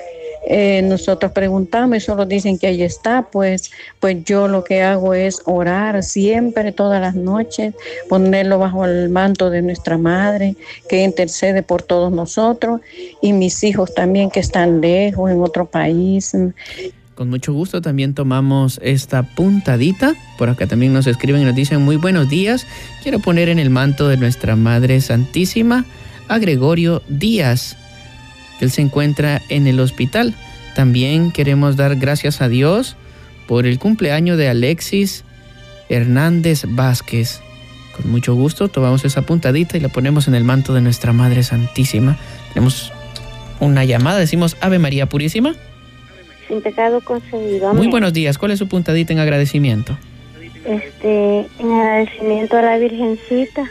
eh, 0.51 0.81
nosotros 0.81 1.33
preguntamos 1.33 1.99
y 1.99 2.01
solo 2.01 2.25
dicen 2.25 2.59
que 2.59 2.69
ahí 2.69 2.83
está, 2.83 3.29
pues, 3.31 3.71
pues 4.01 4.25
yo 4.25 4.49
lo 4.49 4.65
que 4.65 4.81
hago 4.83 5.13
es 5.13 5.43
orar 5.45 6.03
siempre, 6.03 6.73
todas 6.73 7.03
las 7.03 7.15
noches, 7.15 7.75
ponerlo 8.09 8.59
bajo 8.59 8.87
el 8.87 9.11
manto 9.11 9.51
de 9.51 9.61
nuestra 9.61 9.99
madre, 9.99 10.57
que 10.89 11.05
intercede 11.05 11.63
por 11.63 11.83
todos 11.83 12.11
nosotros, 12.11 12.81
y 13.21 13.35
mis 13.35 13.63
hijos 13.63 13.93
también 13.95 14.31
que 14.31 14.41
están 14.41 14.81
lejos, 14.81 15.31
en 15.31 15.43
otro 15.43 15.67
país. 15.67 16.35
Con 17.15 17.29
mucho 17.29 17.53
gusto 17.53 17.83
también 17.83 18.15
tomamos 18.15 18.81
esta 18.83 19.25
puntadita. 19.25 20.15
Por 20.39 20.49
acá 20.49 20.67
también 20.67 20.95
nos 20.95 21.07
escriben 21.07 21.43
y 21.43 21.45
nos 21.45 21.55
dicen 21.55 21.83
muy 21.83 21.97
buenos 21.97 22.31
días. 22.31 22.67
Quiero 23.03 23.19
poner 23.19 23.51
en 23.51 23.59
el 23.59 23.69
manto 23.69 24.09
de 24.09 24.17
nuestra 24.17 24.57
Madre 24.57 25.03
Santísima 25.03 25.85
a 26.27 26.39
Gregorio 26.39 27.03
Díaz 27.07 27.77
él 28.61 28.71
se 28.71 28.83
encuentra 28.83 29.43
en 29.49 29.67
el 29.67 29.81
hospital. 29.81 30.35
También 30.75 31.33
queremos 31.33 31.77
dar 31.77 31.97
gracias 31.97 32.41
a 32.41 32.49
Dios 32.49 32.97
por 33.47 33.67
el 33.67 33.79
cumpleaños 33.79 34.39
de 34.39 34.49
Alexis 34.49 35.25
Hernández 35.89 36.65
Vázquez. 36.69 37.41
Con 37.97 38.11
mucho 38.11 38.35
gusto 38.35 38.69
tomamos 38.69 39.05
esa 39.05 39.23
puntadita 39.23 39.77
y 39.77 39.81
la 39.81 39.89
ponemos 39.89 40.29
en 40.29 40.35
el 40.35 40.45
manto 40.45 40.75
de 40.75 40.81
nuestra 40.81 41.13
Madre 41.13 41.43
Santísima. 41.43 42.17
Tenemos 42.53 42.93
una 43.59 43.85
llamada, 43.85 44.19
decimos 44.19 44.57
Ave 44.61 44.79
María 44.79 45.07
Purísima. 45.07 45.55
Sin 46.47 46.63
pecado 46.63 47.01
concebido. 47.01 47.75
Muy 47.75 47.89
buenos 47.89 48.13
días, 48.13 48.39
¿cuál 48.39 48.53
es 48.53 48.59
su 48.59 48.69
puntadita 48.69 49.13
en 49.13 49.19
agradecimiento? 49.19 49.99
Este, 50.65 51.47
en 51.59 51.73
agradecimiento 51.73 52.57
a 52.57 52.63
la 52.63 52.79
Virgencita, 52.79 53.65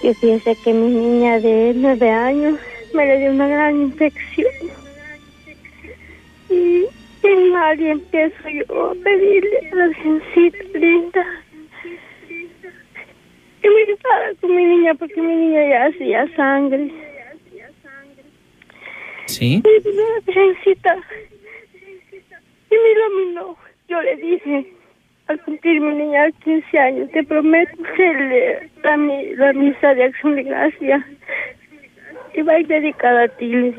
que 0.00 0.14
fíjese 0.14 0.56
que 0.64 0.72
mi 0.72 0.88
niña 0.88 1.40
de 1.40 1.72
nueve 1.76 2.10
años 2.10 2.58
me 2.94 3.06
le 3.06 3.18
dio 3.18 3.30
una 3.30 3.48
gran 3.48 3.82
infección. 3.82 4.52
Y 6.48 6.86
en 7.22 7.52
nadie 7.52 7.90
empiezo 7.90 8.48
yo 8.48 8.90
a 8.90 8.94
pedirle 8.94 9.70
a 9.70 9.74
la 9.74 9.86
Virgencita 9.88 10.78
linda 10.78 11.26
que 13.62 13.68
me 13.68 13.82
ayudara 13.82 14.34
con 14.40 14.56
mi 14.56 14.64
niña 14.64 14.94
porque 14.94 15.20
mi 15.20 15.34
niña 15.34 15.68
ya 15.68 15.86
hacía 15.86 16.36
sangre. 16.36 16.90
¿Sí? 19.26 19.62
Y 19.64 19.96
la 19.96 20.20
Virgencita 20.26 20.96
y 22.70 22.74
me 22.74 22.90
iluminó. 22.92 23.56
Yo 23.88 24.00
le 24.00 24.16
dije, 24.16 24.72
al 25.26 25.40
cumplir 25.42 25.80
mi 25.80 25.94
niña 25.94 26.30
15 26.44 26.78
años, 26.78 27.10
te 27.10 27.22
prometo 27.24 27.72
hacerle 27.84 28.70
la, 28.82 28.96
la 28.96 29.52
misa 29.52 29.94
de 29.94 30.04
acción 30.04 30.36
de 30.36 30.44
gracia 30.44 31.06
iba 32.34 32.52
a 32.52 32.58
ir 32.58 32.66
dedicada 32.66 33.24
a 33.24 33.28
ti, 33.28 33.54
le. 33.54 33.74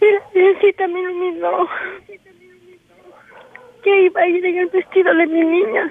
Y 0.00 0.04
la 0.04 0.72
también 0.72 0.88
me 0.88 1.00
iluminó 1.00 1.68
que 3.82 4.02
iba 4.02 4.20
a 4.20 4.26
ir 4.26 4.44
en 4.44 4.58
el 4.58 4.66
vestido 4.68 5.14
de 5.14 5.26
mi 5.26 5.42
niña. 5.42 5.90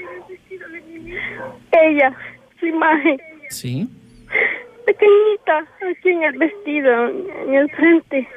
Ella, 1.72 2.14
su 2.60 2.66
imagen. 2.68 3.22
Sí. 3.50 3.88
Pequeñita, 4.86 5.66
aquí 5.90 6.10
en 6.10 6.24
el 6.24 6.38
vestido, 6.38 7.10
en 7.10 7.54
el 7.54 7.70
frente. 7.72 8.28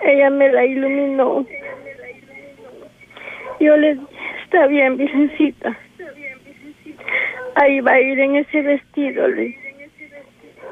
Ella 0.00 0.30
me 0.30 0.52
la 0.52 0.64
iluminó. 0.64 1.46
Yo 3.60 3.76
le 3.76 3.94
dije, 3.94 4.06
está 4.44 4.66
bien, 4.66 4.96
Virgencita 4.96 5.76
ahí 7.56 7.80
va 7.80 7.92
a 7.92 8.00
ir 8.00 8.20
en 8.20 8.36
ese 8.36 8.62
vestido. 8.62 9.26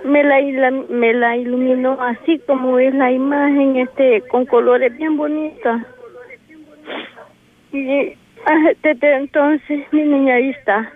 Me 0.05 0.23
la, 0.23 0.70
me 0.70 1.14
la 1.14 1.37
iluminó 1.37 2.01
así 2.01 2.38
como 2.47 2.79
es 2.79 2.94
la 2.94 3.11
imagen, 3.11 3.77
este, 3.77 4.23
con 4.29 4.44
colores 4.47 4.97
bien 4.97 5.16
bonitos. 5.16 5.81
Y 7.73 8.12
ah, 8.47 8.73
desde 8.83 9.16
entonces 9.16 9.81
mi 9.90 10.03
niña 10.03 10.35
ahí 10.35 10.51
está. 10.51 10.92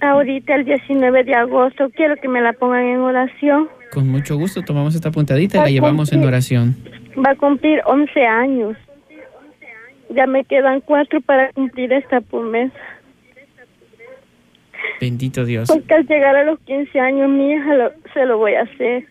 Ahorita 0.00 0.54
el 0.54 0.64
19 0.64 1.24
de 1.24 1.34
agosto 1.34 1.90
quiero 1.90 2.16
que 2.16 2.28
me 2.28 2.40
la 2.40 2.52
pongan 2.52 2.84
en 2.84 3.00
oración. 3.00 3.68
Con 3.92 4.08
mucho 4.08 4.36
gusto 4.36 4.62
tomamos 4.62 4.94
esta 4.94 5.10
puntadita 5.10 5.58
y 5.58 5.60
la 5.60 5.70
llevamos 5.70 6.12
en 6.12 6.24
oración. 6.24 6.76
Va 7.18 7.30
a 7.30 7.34
cumplir 7.34 7.80
11 7.84 8.26
años. 8.26 8.76
Ya 10.10 10.26
me 10.26 10.44
quedan 10.44 10.80
cuatro 10.82 11.20
para 11.20 11.52
cumplir 11.52 11.92
esta 11.92 12.20
promesa. 12.20 12.78
Bendito 15.00 15.44
Dios. 15.44 15.68
Porque 15.68 15.94
al 15.94 16.06
llegar 16.06 16.36
a 16.36 16.44
los 16.44 16.58
15 16.60 16.98
años 16.98 17.28
mi 17.28 17.52
hija 17.52 17.92
se 18.14 18.24
lo 18.26 18.38
voy 18.38 18.54
a 18.54 18.62
hacer. 18.62 19.04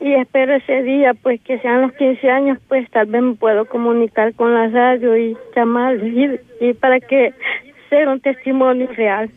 Y 0.00 0.14
espero 0.14 0.54
ese 0.56 0.82
día, 0.82 1.12
pues 1.14 1.40
que 1.42 1.60
sean 1.60 1.82
los 1.82 1.92
15 1.92 2.28
años, 2.28 2.58
pues 2.66 2.90
tal 2.90 3.06
vez 3.06 3.22
me 3.22 3.34
puedo 3.34 3.66
comunicar 3.66 4.34
con 4.34 4.52
la 4.52 4.66
radio 4.68 5.16
y 5.16 5.36
llamarles 5.54 6.40
y, 6.60 6.72
para 6.72 6.98
que 6.98 7.32
sea 7.88 8.10
un 8.10 8.18
testimonio 8.20 8.88
real. 8.96 9.30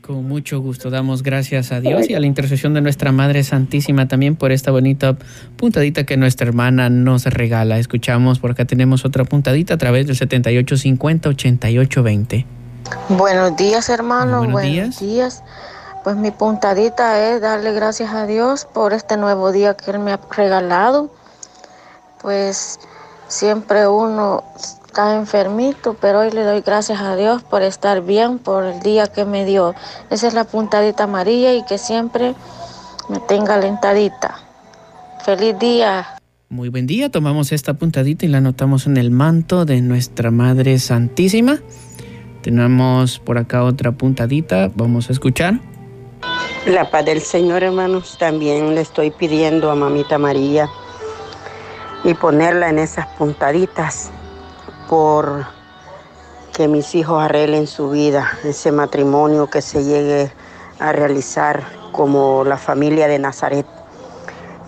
Con 0.00 0.26
mucho 0.26 0.60
gusto 0.60 0.88
damos 0.88 1.22
gracias 1.22 1.70
a 1.72 1.82
Dios 1.82 2.08
y 2.08 2.14
a 2.14 2.20
la 2.20 2.26
intercesión 2.26 2.72
de 2.72 2.80
nuestra 2.80 3.12
Madre 3.12 3.42
Santísima 3.42 4.08
también 4.08 4.36
por 4.36 4.52
esta 4.52 4.70
bonita 4.70 5.18
puntadita 5.56 6.06
que 6.06 6.16
nuestra 6.16 6.46
hermana 6.46 6.88
nos 6.88 7.26
regala. 7.26 7.78
Escuchamos, 7.78 8.38
por 8.38 8.52
acá 8.52 8.64
tenemos 8.64 9.04
otra 9.04 9.24
puntadita 9.24 9.74
a 9.74 9.78
través 9.78 10.06
del 10.06 10.16
7850-8820. 10.16 12.46
Buenos 13.08 13.56
días, 13.56 13.88
hermano. 13.88 14.48
Buenos, 14.48 14.98
días. 14.98 15.42
Pues 16.04 16.16
mi 16.16 16.30
puntadita 16.30 17.30
es 17.30 17.40
darle 17.40 17.72
gracias 17.72 18.12
a 18.12 18.26
Dios 18.26 18.64
por 18.64 18.92
este 18.92 19.16
nuevo 19.16 19.52
día 19.52 19.76
que 19.76 19.90
Él 19.90 19.98
me 19.98 20.12
ha 20.12 20.20
regalado. 20.30 21.10
Pues 22.20 22.78
siempre 23.28 23.88
uno 23.88 24.44
está 24.56 25.14
enfermito, 25.14 25.94
pero 26.00 26.20
hoy 26.20 26.30
le 26.30 26.42
doy 26.42 26.62
gracias 26.62 27.00
a 27.00 27.16
Dios 27.16 27.42
por 27.42 27.62
estar 27.62 28.02
bien, 28.02 28.38
por 28.38 28.64
el 28.64 28.80
día 28.80 29.06
que 29.06 29.24
me 29.24 29.44
dio. 29.44 29.74
Esa 30.10 30.28
es 30.28 30.34
la 30.34 30.44
puntadita 30.44 31.04
amarilla 31.04 31.52
y 31.54 31.64
que 31.64 31.78
siempre 31.78 32.34
me 33.08 33.20
tenga 33.20 33.54
alentadita. 33.54 34.36
Feliz 35.24 35.58
día. 35.58 36.06
Muy 36.48 36.68
buen 36.68 36.86
día, 36.86 37.10
tomamos 37.10 37.50
esta 37.50 37.74
puntadita 37.74 38.24
y 38.24 38.28
la 38.28 38.38
anotamos 38.38 38.86
en 38.86 38.96
el 38.96 39.10
manto 39.10 39.64
de 39.64 39.80
nuestra 39.80 40.30
Madre 40.30 40.78
Santísima. 40.78 41.58
Tenemos 42.46 43.18
por 43.18 43.38
acá 43.38 43.64
otra 43.64 43.90
puntadita, 43.90 44.70
vamos 44.76 45.08
a 45.08 45.12
escuchar. 45.12 45.58
La 46.64 46.88
paz 46.92 47.04
del 47.04 47.20
Señor, 47.20 47.64
hermanos, 47.64 48.18
también 48.20 48.76
le 48.76 48.82
estoy 48.82 49.10
pidiendo 49.10 49.68
a 49.68 49.74
Mamita 49.74 50.16
María 50.16 50.68
y 52.04 52.14
ponerla 52.14 52.70
en 52.70 52.78
esas 52.78 53.08
puntaditas 53.18 54.12
por 54.88 55.44
que 56.54 56.68
mis 56.68 56.94
hijos 56.94 57.20
arreglen 57.20 57.66
su 57.66 57.90
vida, 57.90 58.30
ese 58.44 58.70
matrimonio 58.70 59.50
que 59.50 59.60
se 59.60 59.82
llegue 59.82 60.30
a 60.78 60.92
realizar 60.92 61.64
como 61.90 62.44
la 62.44 62.58
familia 62.58 63.08
de 63.08 63.18
Nazaret. 63.18 63.66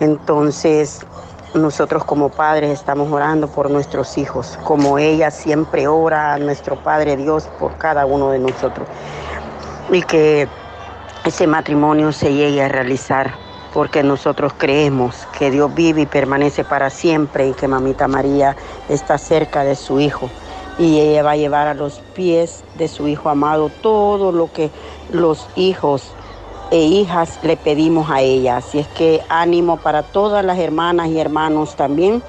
Entonces, 0.01 1.05
nosotros 1.53 2.03
como 2.03 2.29
padres 2.29 2.71
estamos 2.71 3.11
orando 3.11 3.47
por 3.47 3.71
nuestros 3.71 4.17
hijos, 4.17 4.59
como 4.63 4.99
ella 4.99 5.31
siempre 5.31 5.87
ora 5.87 6.33
a 6.33 6.37
nuestro 6.37 6.75
Padre 6.83 7.17
Dios 7.17 7.49
por 7.59 7.77
cada 7.77 8.05
uno 8.05 8.29
de 8.29 8.39
nosotros. 8.39 8.87
Y 9.91 10.03
que 10.03 10.47
ese 11.25 11.47
matrimonio 11.47 12.11
se 12.11 12.33
llegue 12.33 12.63
a 12.63 12.69
realizar, 12.69 13.33
porque 13.73 14.03
nosotros 14.03 14.53
creemos 14.57 15.27
que 15.37 15.49
Dios 15.49 15.73
vive 15.73 16.01
y 16.01 16.05
permanece 16.05 16.63
para 16.63 16.89
siempre 16.89 17.47
y 17.47 17.53
que 17.53 17.67
Mamita 17.67 18.07
María 18.07 18.55
está 18.87 19.17
cerca 19.17 19.63
de 19.63 19.75
su 19.75 19.99
Hijo. 19.99 20.29
Y 20.77 20.99
ella 20.99 21.23
va 21.23 21.31
a 21.31 21.35
llevar 21.35 21.67
a 21.67 21.73
los 21.73 21.99
pies 22.13 22.63
de 22.77 22.87
su 22.87 23.07
Hijo 23.07 23.29
amado 23.29 23.69
todo 23.81 24.31
lo 24.31 24.51
que 24.53 24.69
los 25.11 25.47
hijos 25.55 26.13
e 26.71 26.79
hijas 26.79 27.39
le 27.43 27.57
pedimos 27.57 28.09
a 28.09 28.21
ella. 28.21 28.57
Así 28.57 28.79
es 28.79 28.87
que 28.87 29.21
ánimo 29.29 29.77
para 29.77 30.03
todas 30.03 30.43
las 30.45 30.59
hermanas 30.59 31.09
y 31.09 31.19
hermanos 31.19 31.75
también 31.75 32.21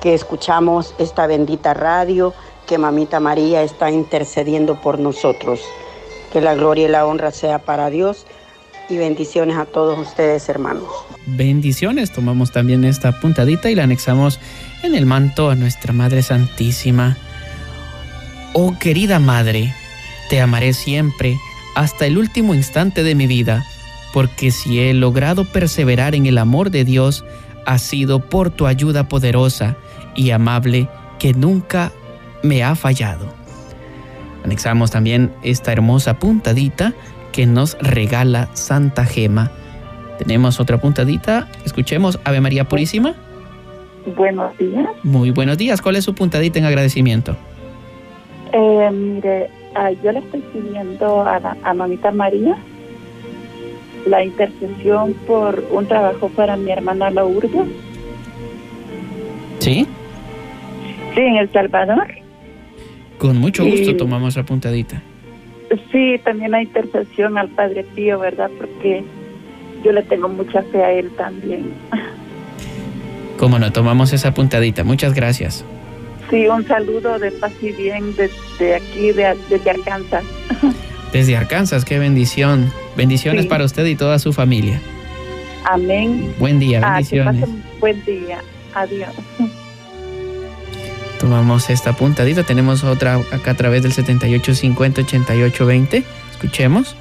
que 0.00 0.14
escuchamos 0.14 0.94
esta 0.98 1.26
bendita 1.26 1.74
radio, 1.74 2.34
que 2.66 2.78
Mamita 2.78 3.18
María 3.20 3.62
está 3.62 3.90
intercediendo 3.90 4.80
por 4.80 4.98
nosotros. 4.98 5.60
Que 6.32 6.40
la 6.40 6.54
gloria 6.54 6.86
y 6.86 6.90
la 6.90 7.06
honra 7.06 7.30
sea 7.30 7.58
para 7.58 7.90
Dios 7.90 8.26
y 8.90 8.96
bendiciones 8.96 9.56
a 9.56 9.64
todos 9.64 9.98
ustedes, 9.98 10.48
hermanos. 10.48 10.88
Bendiciones, 11.26 12.12
tomamos 12.12 12.52
también 12.52 12.84
esta 12.84 13.18
puntadita 13.20 13.70
y 13.70 13.74
la 13.74 13.84
anexamos 13.84 14.38
en 14.82 14.94
el 14.94 15.06
manto 15.06 15.50
a 15.50 15.54
nuestra 15.54 15.92
Madre 15.92 16.22
Santísima. 16.22 17.16
Oh 18.52 18.74
querida 18.78 19.18
Madre, 19.18 19.74
te 20.30 20.40
amaré 20.40 20.72
siempre 20.72 21.36
hasta 21.74 22.06
el 22.06 22.18
último 22.18 22.54
instante 22.54 23.02
de 23.02 23.14
mi 23.14 23.26
vida 23.26 23.64
porque 24.12 24.50
si 24.50 24.80
he 24.80 24.94
logrado 24.94 25.44
perseverar 25.44 26.14
en 26.14 26.26
el 26.26 26.38
amor 26.38 26.70
de 26.70 26.84
Dios, 26.84 27.24
ha 27.66 27.78
sido 27.78 28.20
por 28.20 28.50
tu 28.50 28.66
ayuda 28.66 29.08
poderosa 29.08 29.76
y 30.14 30.30
amable 30.30 30.88
que 31.18 31.34
nunca 31.34 31.92
me 32.42 32.62
ha 32.62 32.74
fallado. 32.74 33.26
Anexamos 34.44 34.90
también 34.90 35.32
esta 35.42 35.72
hermosa 35.72 36.18
puntadita 36.18 36.94
que 37.32 37.46
nos 37.46 37.76
regala 37.80 38.48
Santa 38.54 39.04
Gema. 39.04 39.50
Tenemos 40.18 40.58
otra 40.60 40.78
puntadita. 40.78 41.48
Escuchemos 41.64 42.18
Ave 42.24 42.40
María 42.40 42.64
Purísima. 42.64 43.14
Buenos 44.16 44.56
días. 44.56 44.88
Muy 45.02 45.30
buenos 45.30 45.58
días. 45.58 45.82
¿Cuál 45.82 45.96
es 45.96 46.04
su 46.04 46.14
puntadita 46.14 46.58
en 46.58 46.64
agradecimiento? 46.64 47.36
Eh, 48.52 48.90
mire, 48.90 49.50
ah, 49.74 49.90
yo 50.02 50.12
le 50.12 50.20
estoy 50.20 50.40
pidiendo 50.52 51.20
a, 51.22 51.56
a 51.62 51.74
Mamita 51.74 52.10
María 52.10 52.56
la 54.08 54.24
intercesión 54.24 55.14
por 55.26 55.64
un 55.70 55.86
trabajo 55.86 56.28
para 56.30 56.56
mi 56.56 56.70
hermana 56.70 57.10
Lourdes. 57.10 57.68
¿Sí? 59.58 59.86
Sí, 61.14 61.20
en 61.20 61.36
El 61.36 61.52
Salvador. 61.52 62.06
Con 63.18 63.38
mucho 63.38 63.64
gusto 63.64 63.96
tomamos 63.96 64.36
la 64.36 64.44
puntadita. 64.44 65.02
Sí, 65.92 66.20
también 66.24 66.52
la 66.52 66.62
intercesión 66.62 67.36
al 67.36 67.48
Padre 67.48 67.84
Pío, 67.94 68.18
¿verdad? 68.18 68.50
Porque 68.58 69.04
yo 69.84 69.92
le 69.92 70.02
tengo 70.02 70.28
mucha 70.28 70.62
fe 70.62 70.82
a 70.82 70.92
él 70.92 71.10
también. 71.16 71.72
Cómo 73.36 73.58
no, 73.58 73.72
tomamos 73.72 74.12
esa 74.12 74.32
puntadita. 74.32 74.84
Muchas 74.84 75.14
gracias. 75.14 75.64
Sí, 76.30 76.46
un 76.46 76.66
saludo 76.66 77.18
de 77.18 77.30
paz 77.32 77.52
y 77.62 77.72
bien 77.72 78.14
desde 78.16 78.76
aquí, 78.76 79.12
de, 79.12 79.34
desde 79.48 79.70
Arkansas. 79.70 80.24
Desde 81.12 81.36
Arkansas, 81.36 81.84
qué 81.84 81.98
bendición. 81.98 82.72
Bendiciones 82.96 83.44
para 83.46 83.64
usted 83.64 83.84
y 83.86 83.96
toda 83.96 84.18
su 84.18 84.32
familia. 84.32 84.80
Amén. 85.64 86.34
Buen 86.38 86.60
día, 86.60 86.80
ah, 86.82 86.94
bendiciones. 86.94 87.44
buen 87.80 88.04
día. 88.04 88.42
Adiós. 88.74 89.14
Tomamos 91.18 91.70
esta 91.70 91.94
puntadita. 91.94 92.44
Tenemos 92.44 92.84
otra 92.84 93.16
acá 93.32 93.52
a 93.52 93.54
través 93.54 93.82
del 93.82 93.92
7850-8820. 93.92 96.04
Escuchemos. 96.30 96.94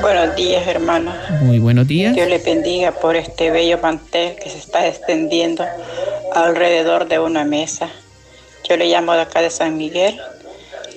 Buenos 0.00 0.36
días, 0.36 0.64
hermano. 0.66 1.12
Muy 1.42 1.58
buenos 1.58 1.86
días. 1.88 2.14
Dios 2.14 2.28
le 2.28 2.38
bendiga 2.38 2.92
por 2.92 3.16
este 3.16 3.50
bello 3.50 3.78
mantel 3.82 4.36
que 4.36 4.48
se 4.50 4.58
está 4.58 4.86
extendiendo 4.86 5.64
alrededor 6.34 7.08
de 7.08 7.18
una 7.18 7.44
mesa. 7.44 7.88
Yo 8.68 8.76
le 8.76 8.86
llamo 8.86 9.14
de 9.14 9.22
acá 9.22 9.40
de 9.40 9.50
San 9.50 9.76
Miguel 9.78 10.20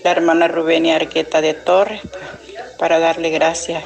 la 0.04 0.12
hermana 0.12 0.48
Rubenia 0.48 0.96
Arqueta 0.96 1.42
de 1.42 1.54
Torres 1.54 2.02
para 2.78 3.00
darle 3.00 3.30
gracias 3.30 3.84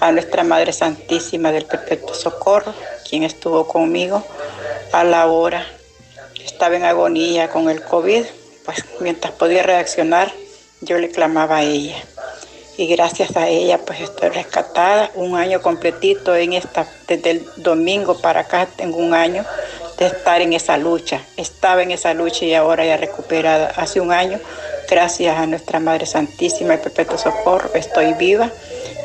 a 0.00 0.12
nuestra 0.12 0.44
Madre 0.44 0.72
Santísima 0.72 1.52
del 1.52 1.64
Perpetuo 1.64 2.14
Socorro, 2.14 2.74
quien 3.08 3.22
estuvo 3.22 3.66
conmigo 3.66 4.24
a 4.92 5.04
la 5.04 5.26
hora. 5.26 5.66
Estaba 6.44 6.76
en 6.76 6.84
agonía 6.84 7.48
con 7.48 7.70
el 7.70 7.82
COVID, 7.82 8.24
pues 8.64 8.84
mientras 9.00 9.32
podía 9.32 9.62
reaccionar, 9.62 10.32
yo 10.80 10.98
le 10.98 11.10
clamaba 11.10 11.58
a 11.58 11.62
ella. 11.62 11.96
Y 12.76 12.86
gracias 12.86 13.36
a 13.36 13.48
ella, 13.48 13.78
pues 13.78 14.00
estoy 14.00 14.30
rescatada 14.30 15.10
un 15.14 15.36
año 15.36 15.62
completito 15.62 16.34
en 16.34 16.54
esta, 16.54 16.86
desde 17.06 17.30
el 17.30 17.46
domingo 17.56 18.18
para 18.18 18.40
acá 18.40 18.66
tengo 18.76 18.96
un 18.96 19.14
año 19.14 19.44
de 19.98 20.06
estar 20.06 20.40
en 20.40 20.52
esa 20.52 20.76
lucha. 20.76 21.20
Estaba 21.36 21.82
en 21.82 21.90
esa 21.90 22.12
lucha 22.14 22.44
y 22.44 22.54
ahora 22.54 22.84
ya 22.84 22.96
recuperada 22.96 23.72
hace 23.76 24.00
un 24.00 24.10
año 24.10 24.40
Gracias 24.92 25.38
a 25.38 25.46
nuestra 25.46 25.80
Madre 25.80 26.04
Santísima 26.04 26.74
y 26.74 26.76
Perpetuo 26.76 27.16
Socorro, 27.16 27.70
estoy 27.72 28.12
viva 28.12 28.50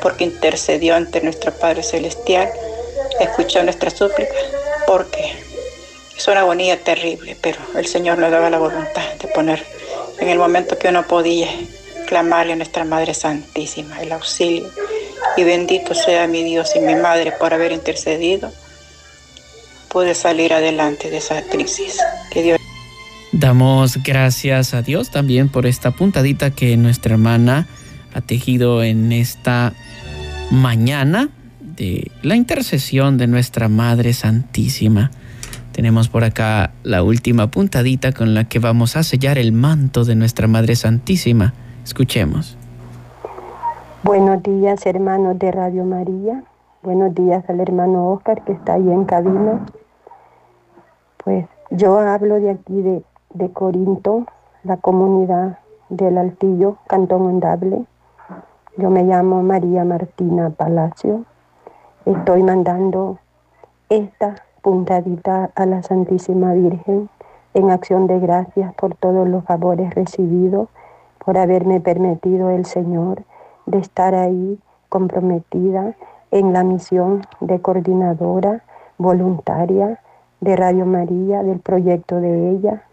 porque 0.01 0.25
intercedió 0.25 0.95
ante 0.95 1.21
nuestro 1.21 1.53
Padre 1.53 1.81
Celestial, 1.81 2.49
escuchó 3.21 3.63
nuestras 3.63 3.93
súplicas, 3.93 4.35
porque 4.85 5.33
es 6.17 6.27
una 6.27 6.41
agonía 6.41 6.77
terrible, 6.83 7.37
pero 7.41 7.59
el 7.73 7.87
Señor 7.87 8.17
nos 8.17 8.31
daba 8.31 8.49
la 8.49 8.59
voluntad 8.59 9.13
de 9.21 9.29
poner 9.29 9.65
en 10.19 10.27
el 10.27 10.37
momento 10.37 10.77
que 10.77 10.89
uno 10.89 11.07
podía 11.07 11.47
clamarle 12.05 12.51
a 12.51 12.57
nuestra 12.57 12.83
Madre 12.83 13.13
Santísima 13.13 14.01
el 14.01 14.11
auxilio. 14.11 14.69
Y 15.37 15.45
bendito 15.45 15.93
sea 15.93 16.27
mi 16.27 16.43
Dios 16.43 16.75
y 16.75 16.81
mi 16.81 16.95
Madre 16.95 17.31
por 17.31 17.53
haber 17.53 17.71
intercedido. 17.71 18.51
Pude 19.87 20.15
salir 20.15 20.53
adelante 20.53 21.09
de 21.09 21.17
esa 21.17 21.41
crisis. 21.43 21.97
Que 22.29 22.41
Dios 22.41 22.59
Damos 23.39 24.03
gracias 24.03 24.73
a 24.73 24.81
Dios 24.81 25.11
también 25.11 25.47
por 25.49 25.67
esta 25.67 25.91
puntadita 25.91 26.49
que 26.49 26.75
nuestra 26.75 27.13
hermana 27.13 27.67
ha 28.15 28.21
tejido 28.21 28.81
en 28.81 29.11
esta 29.11 29.73
mañana 30.49 31.29
de 31.59 32.09
la 32.23 32.35
intercesión 32.35 33.19
de 33.19 33.27
nuestra 33.27 33.69
Madre 33.69 34.13
Santísima. 34.13 35.11
Tenemos 35.71 36.09
por 36.09 36.23
acá 36.23 36.71
la 36.81 37.03
última 37.03 37.45
puntadita 37.51 38.11
con 38.11 38.33
la 38.33 38.45
que 38.45 38.57
vamos 38.57 38.97
a 38.97 39.03
sellar 39.03 39.37
el 39.37 39.51
manto 39.51 40.03
de 40.03 40.15
nuestra 40.15 40.47
Madre 40.47 40.75
Santísima. 40.75 41.53
Escuchemos. 41.83 42.57
Buenos 44.01 44.41
días, 44.41 44.83
hermanos 44.87 45.37
de 45.37 45.51
Radio 45.51 45.85
María. 45.85 46.43
Buenos 46.81 47.13
días 47.13 47.47
al 47.49 47.59
hermano 47.59 48.13
Oscar 48.13 48.43
que 48.45 48.53
está 48.53 48.73
ahí 48.73 48.89
en 48.89 49.05
cabina. 49.05 49.63
Pues 51.23 51.45
yo 51.69 51.99
hablo 51.99 52.39
de 52.39 52.51
aquí 52.51 52.81
de 52.81 53.03
de 53.33 53.51
Corinto, 53.51 54.25
la 54.63 54.77
comunidad 54.77 55.59
del 55.89 56.17
Altillo, 56.17 56.77
Cantón 56.87 57.27
Andable. 57.27 57.85
Yo 58.77 58.89
me 58.89 59.03
llamo 59.03 59.43
María 59.43 59.83
Martina 59.83 60.49
Palacio. 60.49 61.25
Estoy 62.05 62.43
mandando 62.43 63.19
esta 63.89 64.35
puntadita 64.61 65.49
a 65.55 65.65
la 65.65 65.81
Santísima 65.83 66.53
Virgen 66.53 67.09
en 67.53 67.71
acción 67.71 68.07
de 68.07 68.19
gracias 68.19 68.73
por 68.75 68.95
todos 68.95 69.27
los 69.27 69.43
favores 69.45 69.93
recibidos, 69.95 70.69
por 71.23 71.37
haberme 71.37 71.79
permitido 71.79 72.49
el 72.49 72.65
Señor 72.65 73.23
de 73.65 73.79
estar 73.79 74.13
ahí 74.13 74.59
comprometida 74.89 75.95
en 76.31 76.53
la 76.53 76.63
misión 76.63 77.25
de 77.39 77.59
coordinadora 77.61 78.63
voluntaria 78.97 79.99
de 80.39 80.55
Radio 80.55 80.85
María, 80.85 81.43
del 81.43 81.59
proyecto 81.59 82.19
de 82.21 82.51
ella. 82.51 82.83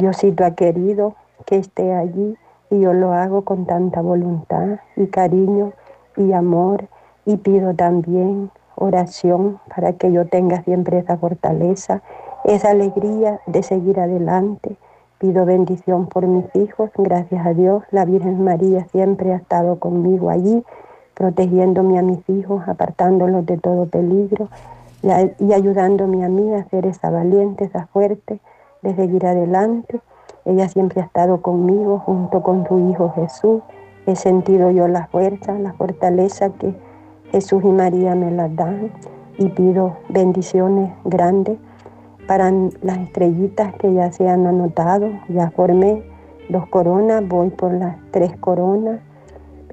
Diosito 0.00 0.44
ha 0.44 0.52
querido 0.52 1.14
que 1.44 1.56
esté 1.56 1.92
allí 1.92 2.36
y 2.70 2.80
yo 2.80 2.92
lo 2.94 3.12
hago 3.12 3.42
con 3.42 3.66
tanta 3.66 4.00
voluntad 4.00 4.80
y 4.96 5.08
cariño 5.08 5.72
y 6.16 6.32
amor 6.32 6.86
y 7.26 7.36
pido 7.36 7.74
también 7.74 8.50
oración 8.76 9.60
para 9.74 9.92
que 9.92 10.10
yo 10.10 10.26
tenga 10.26 10.62
siempre 10.62 10.98
esa 10.98 11.18
fortaleza, 11.18 12.02
esa 12.44 12.70
alegría 12.70 13.40
de 13.46 13.62
seguir 13.62 14.00
adelante. 14.00 14.76
Pido 15.18 15.44
bendición 15.44 16.06
por 16.06 16.26
mis 16.26 16.46
hijos, 16.56 16.90
gracias 16.96 17.46
a 17.46 17.52
Dios, 17.52 17.84
la 17.90 18.06
Virgen 18.06 18.42
María 18.42 18.86
siempre 18.86 19.34
ha 19.34 19.36
estado 19.36 19.78
conmigo 19.78 20.30
allí, 20.30 20.64
protegiéndome 21.12 21.98
a 21.98 22.02
mis 22.02 22.26
hijos, 22.30 22.66
apartándolos 22.66 23.44
de 23.44 23.58
todo 23.58 23.84
peligro 23.84 24.48
y 25.02 25.52
ayudándome 25.52 26.24
a 26.24 26.28
mí 26.28 26.54
a 26.54 26.64
ser 26.64 26.86
esa 26.86 27.10
valiente, 27.10 27.64
esa 27.64 27.86
fuerte, 27.86 28.40
de 28.82 28.94
seguir 28.94 29.26
adelante. 29.26 30.00
Ella 30.44 30.68
siempre 30.68 31.00
ha 31.00 31.04
estado 31.04 31.42
conmigo 31.42 31.98
junto 32.00 32.42
con 32.42 32.66
su 32.66 32.78
Hijo 32.90 33.10
Jesús. 33.14 33.62
He 34.06 34.16
sentido 34.16 34.70
yo 34.70 34.88
la 34.88 35.06
fuerza, 35.08 35.58
la 35.58 35.72
fortaleza 35.74 36.50
que 36.50 36.74
Jesús 37.30 37.62
y 37.64 37.68
María 37.68 38.14
me 38.14 38.30
las 38.30 38.54
dan 38.56 38.90
y 39.38 39.48
pido 39.50 39.96
bendiciones 40.08 40.92
grandes 41.04 41.58
para 42.26 42.50
las 42.82 42.98
estrellitas 42.98 43.74
que 43.74 43.92
ya 43.92 44.10
se 44.12 44.28
han 44.28 44.46
anotado. 44.46 45.10
Ya 45.28 45.50
formé 45.50 46.02
dos 46.48 46.66
coronas, 46.68 47.26
voy 47.26 47.50
por 47.50 47.72
las 47.72 47.96
tres 48.10 48.36
coronas, 48.38 49.00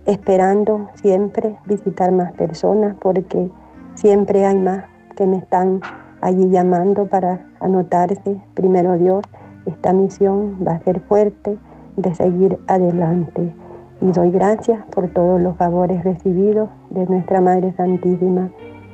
esperando 0.05 0.89
siempre 0.95 1.57
visitar 1.65 2.11
más 2.11 2.33
personas 2.33 2.95
porque 2.99 3.49
siempre 3.95 4.45
hay 4.45 4.57
más 4.57 4.85
que 5.15 5.25
me 5.25 5.37
están 5.37 5.81
allí 6.21 6.49
llamando 6.49 7.07
para 7.07 7.46
anotarse. 7.59 8.37
Primero 8.53 8.97
Dios, 8.97 9.23
esta 9.65 9.93
misión 9.93 10.57
va 10.65 10.73
a 10.73 10.83
ser 10.83 11.01
fuerte 11.01 11.57
de 11.95 12.15
seguir 12.15 12.57
adelante. 12.67 13.53
Y 14.01 14.11
doy 14.11 14.31
gracias 14.31 14.79
por 14.93 15.09
todos 15.09 15.41
los 15.41 15.57
favores 15.57 16.03
recibidos 16.03 16.69
de 16.89 17.05
nuestra 17.05 17.41
Madre 17.41 17.73
Santísima 17.75 18.49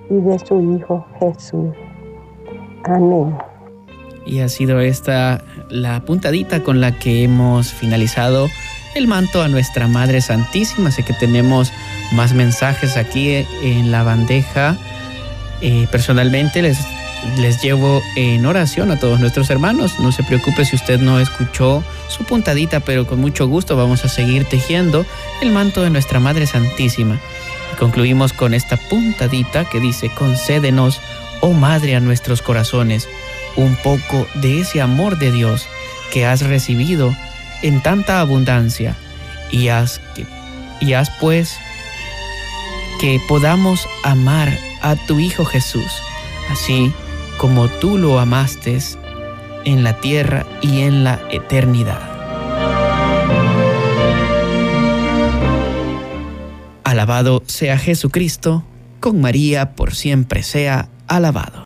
y 0.09 0.15
de 0.15 0.39
su 0.39 0.61
Hijo 0.61 1.05
Jesús. 1.19 1.73
Amén. 2.85 3.35
Y 4.25 4.39
ha 4.39 4.47
sido 4.47 4.79
esta 4.79 5.41
la 5.69 5.99
puntadita 6.05 6.63
con 6.63 6.79
la 6.79 6.97
que 6.97 7.23
hemos 7.23 7.73
finalizado 7.73 8.47
el 8.95 9.07
manto 9.07 9.41
a 9.41 9.49
nuestra 9.49 9.87
Madre 9.87 10.21
Santísima. 10.21 10.91
Sé 10.91 11.03
que 11.03 11.13
tenemos 11.13 11.73
más 12.13 12.33
mensajes 12.33 12.95
aquí 12.95 13.45
en 13.61 13.91
la 13.91 14.03
bandeja 14.03 14.77
eh, 15.65 15.87
personalmente 15.89 16.61
les, 16.61 16.77
les 17.37 17.61
llevo 17.61 18.01
en 18.15 18.45
oración 18.45 18.91
a 18.91 18.99
todos 18.99 19.19
nuestros 19.19 19.49
hermanos. 19.49 19.99
No 19.99 20.11
se 20.11 20.23
preocupe 20.23 20.65
si 20.65 20.75
usted 20.75 20.99
no 20.99 21.19
escuchó 21.19 21.83
su 22.07 22.23
puntadita, 22.23 22.79
pero 22.81 23.07
con 23.07 23.19
mucho 23.19 23.47
gusto 23.47 23.75
vamos 23.75 24.05
a 24.05 24.09
seguir 24.09 24.45
tejiendo 24.45 25.05
el 25.41 25.51
manto 25.51 25.81
de 25.81 25.89
nuestra 25.89 26.19
Madre 26.19 26.47
Santísima. 26.47 27.19
Y 27.73 27.75
concluimos 27.77 28.33
con 28.33 28.53
esta 28.53 28.77
puntadita 28.77 29.65
que 29.65 29.79
dice, 29.79 30.09
concédenos, 30.13 30.99
oh 31.41 31.53
Madre, 31.53 31.95
a 31.95 31.99
nuestros 31.99 32.41
corazones, 32.41 33.07
un 33.55 33.75
poco 33.77 34.27
de 34.35 34.61
ese 34.61 34.81
amor 34.81 35.17
de 35.17 35.31
Dios 35.31 35.67
que 36.11 36.25
has 36.25 36.41
recibido 36.41 37.15
en 37.61 37.81
tanta 37.81 38.19
abundancia 38.19 38.95
y 39.51 39.69
haz, 39.69 39.99
que, 40.15 40.25
y 40.79 40.93
haz 40.93 41.09
pues 41.19 41.57
que 42.99 43.19
podamos 43.27 43.87
amar 44.03 44.57
a 44.81 44.95
tu 44.95 45.19
Hijo 45.19 45.45
Jesús, 45.45 45.91
así 46.51 46.93
como 47.43 47.67
tú 47.67 47.97
lo 47.97 48.19
amaste 48.19 48.79
en 49.65 49.83
la 49.83 49.99
tierra 49.99 50.45
y 50.61 50.83
en 50.83 51.03
la 51.03 51.19
eternidad. 51.29 51.99
Alabado 56.85 57.43
sea 57.45 57.77
Jesucristo, 57.77 58.63
con 59.01 59.19
María 59.19 59.75
por 59.75 59.93
siempre 59.93 60.41
sea 60.41 60.87
alabado. 61.07 61.65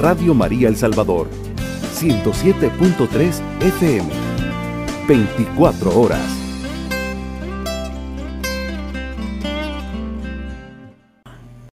Radio 0.00 0.32
María 0.32 0.68
El 0.68 0.76
Salvador, 0.76 1.28
107.3 1.96 3.40
FM, 3.62 4.08
24 5.08 6.00
horas. 6.00 6.43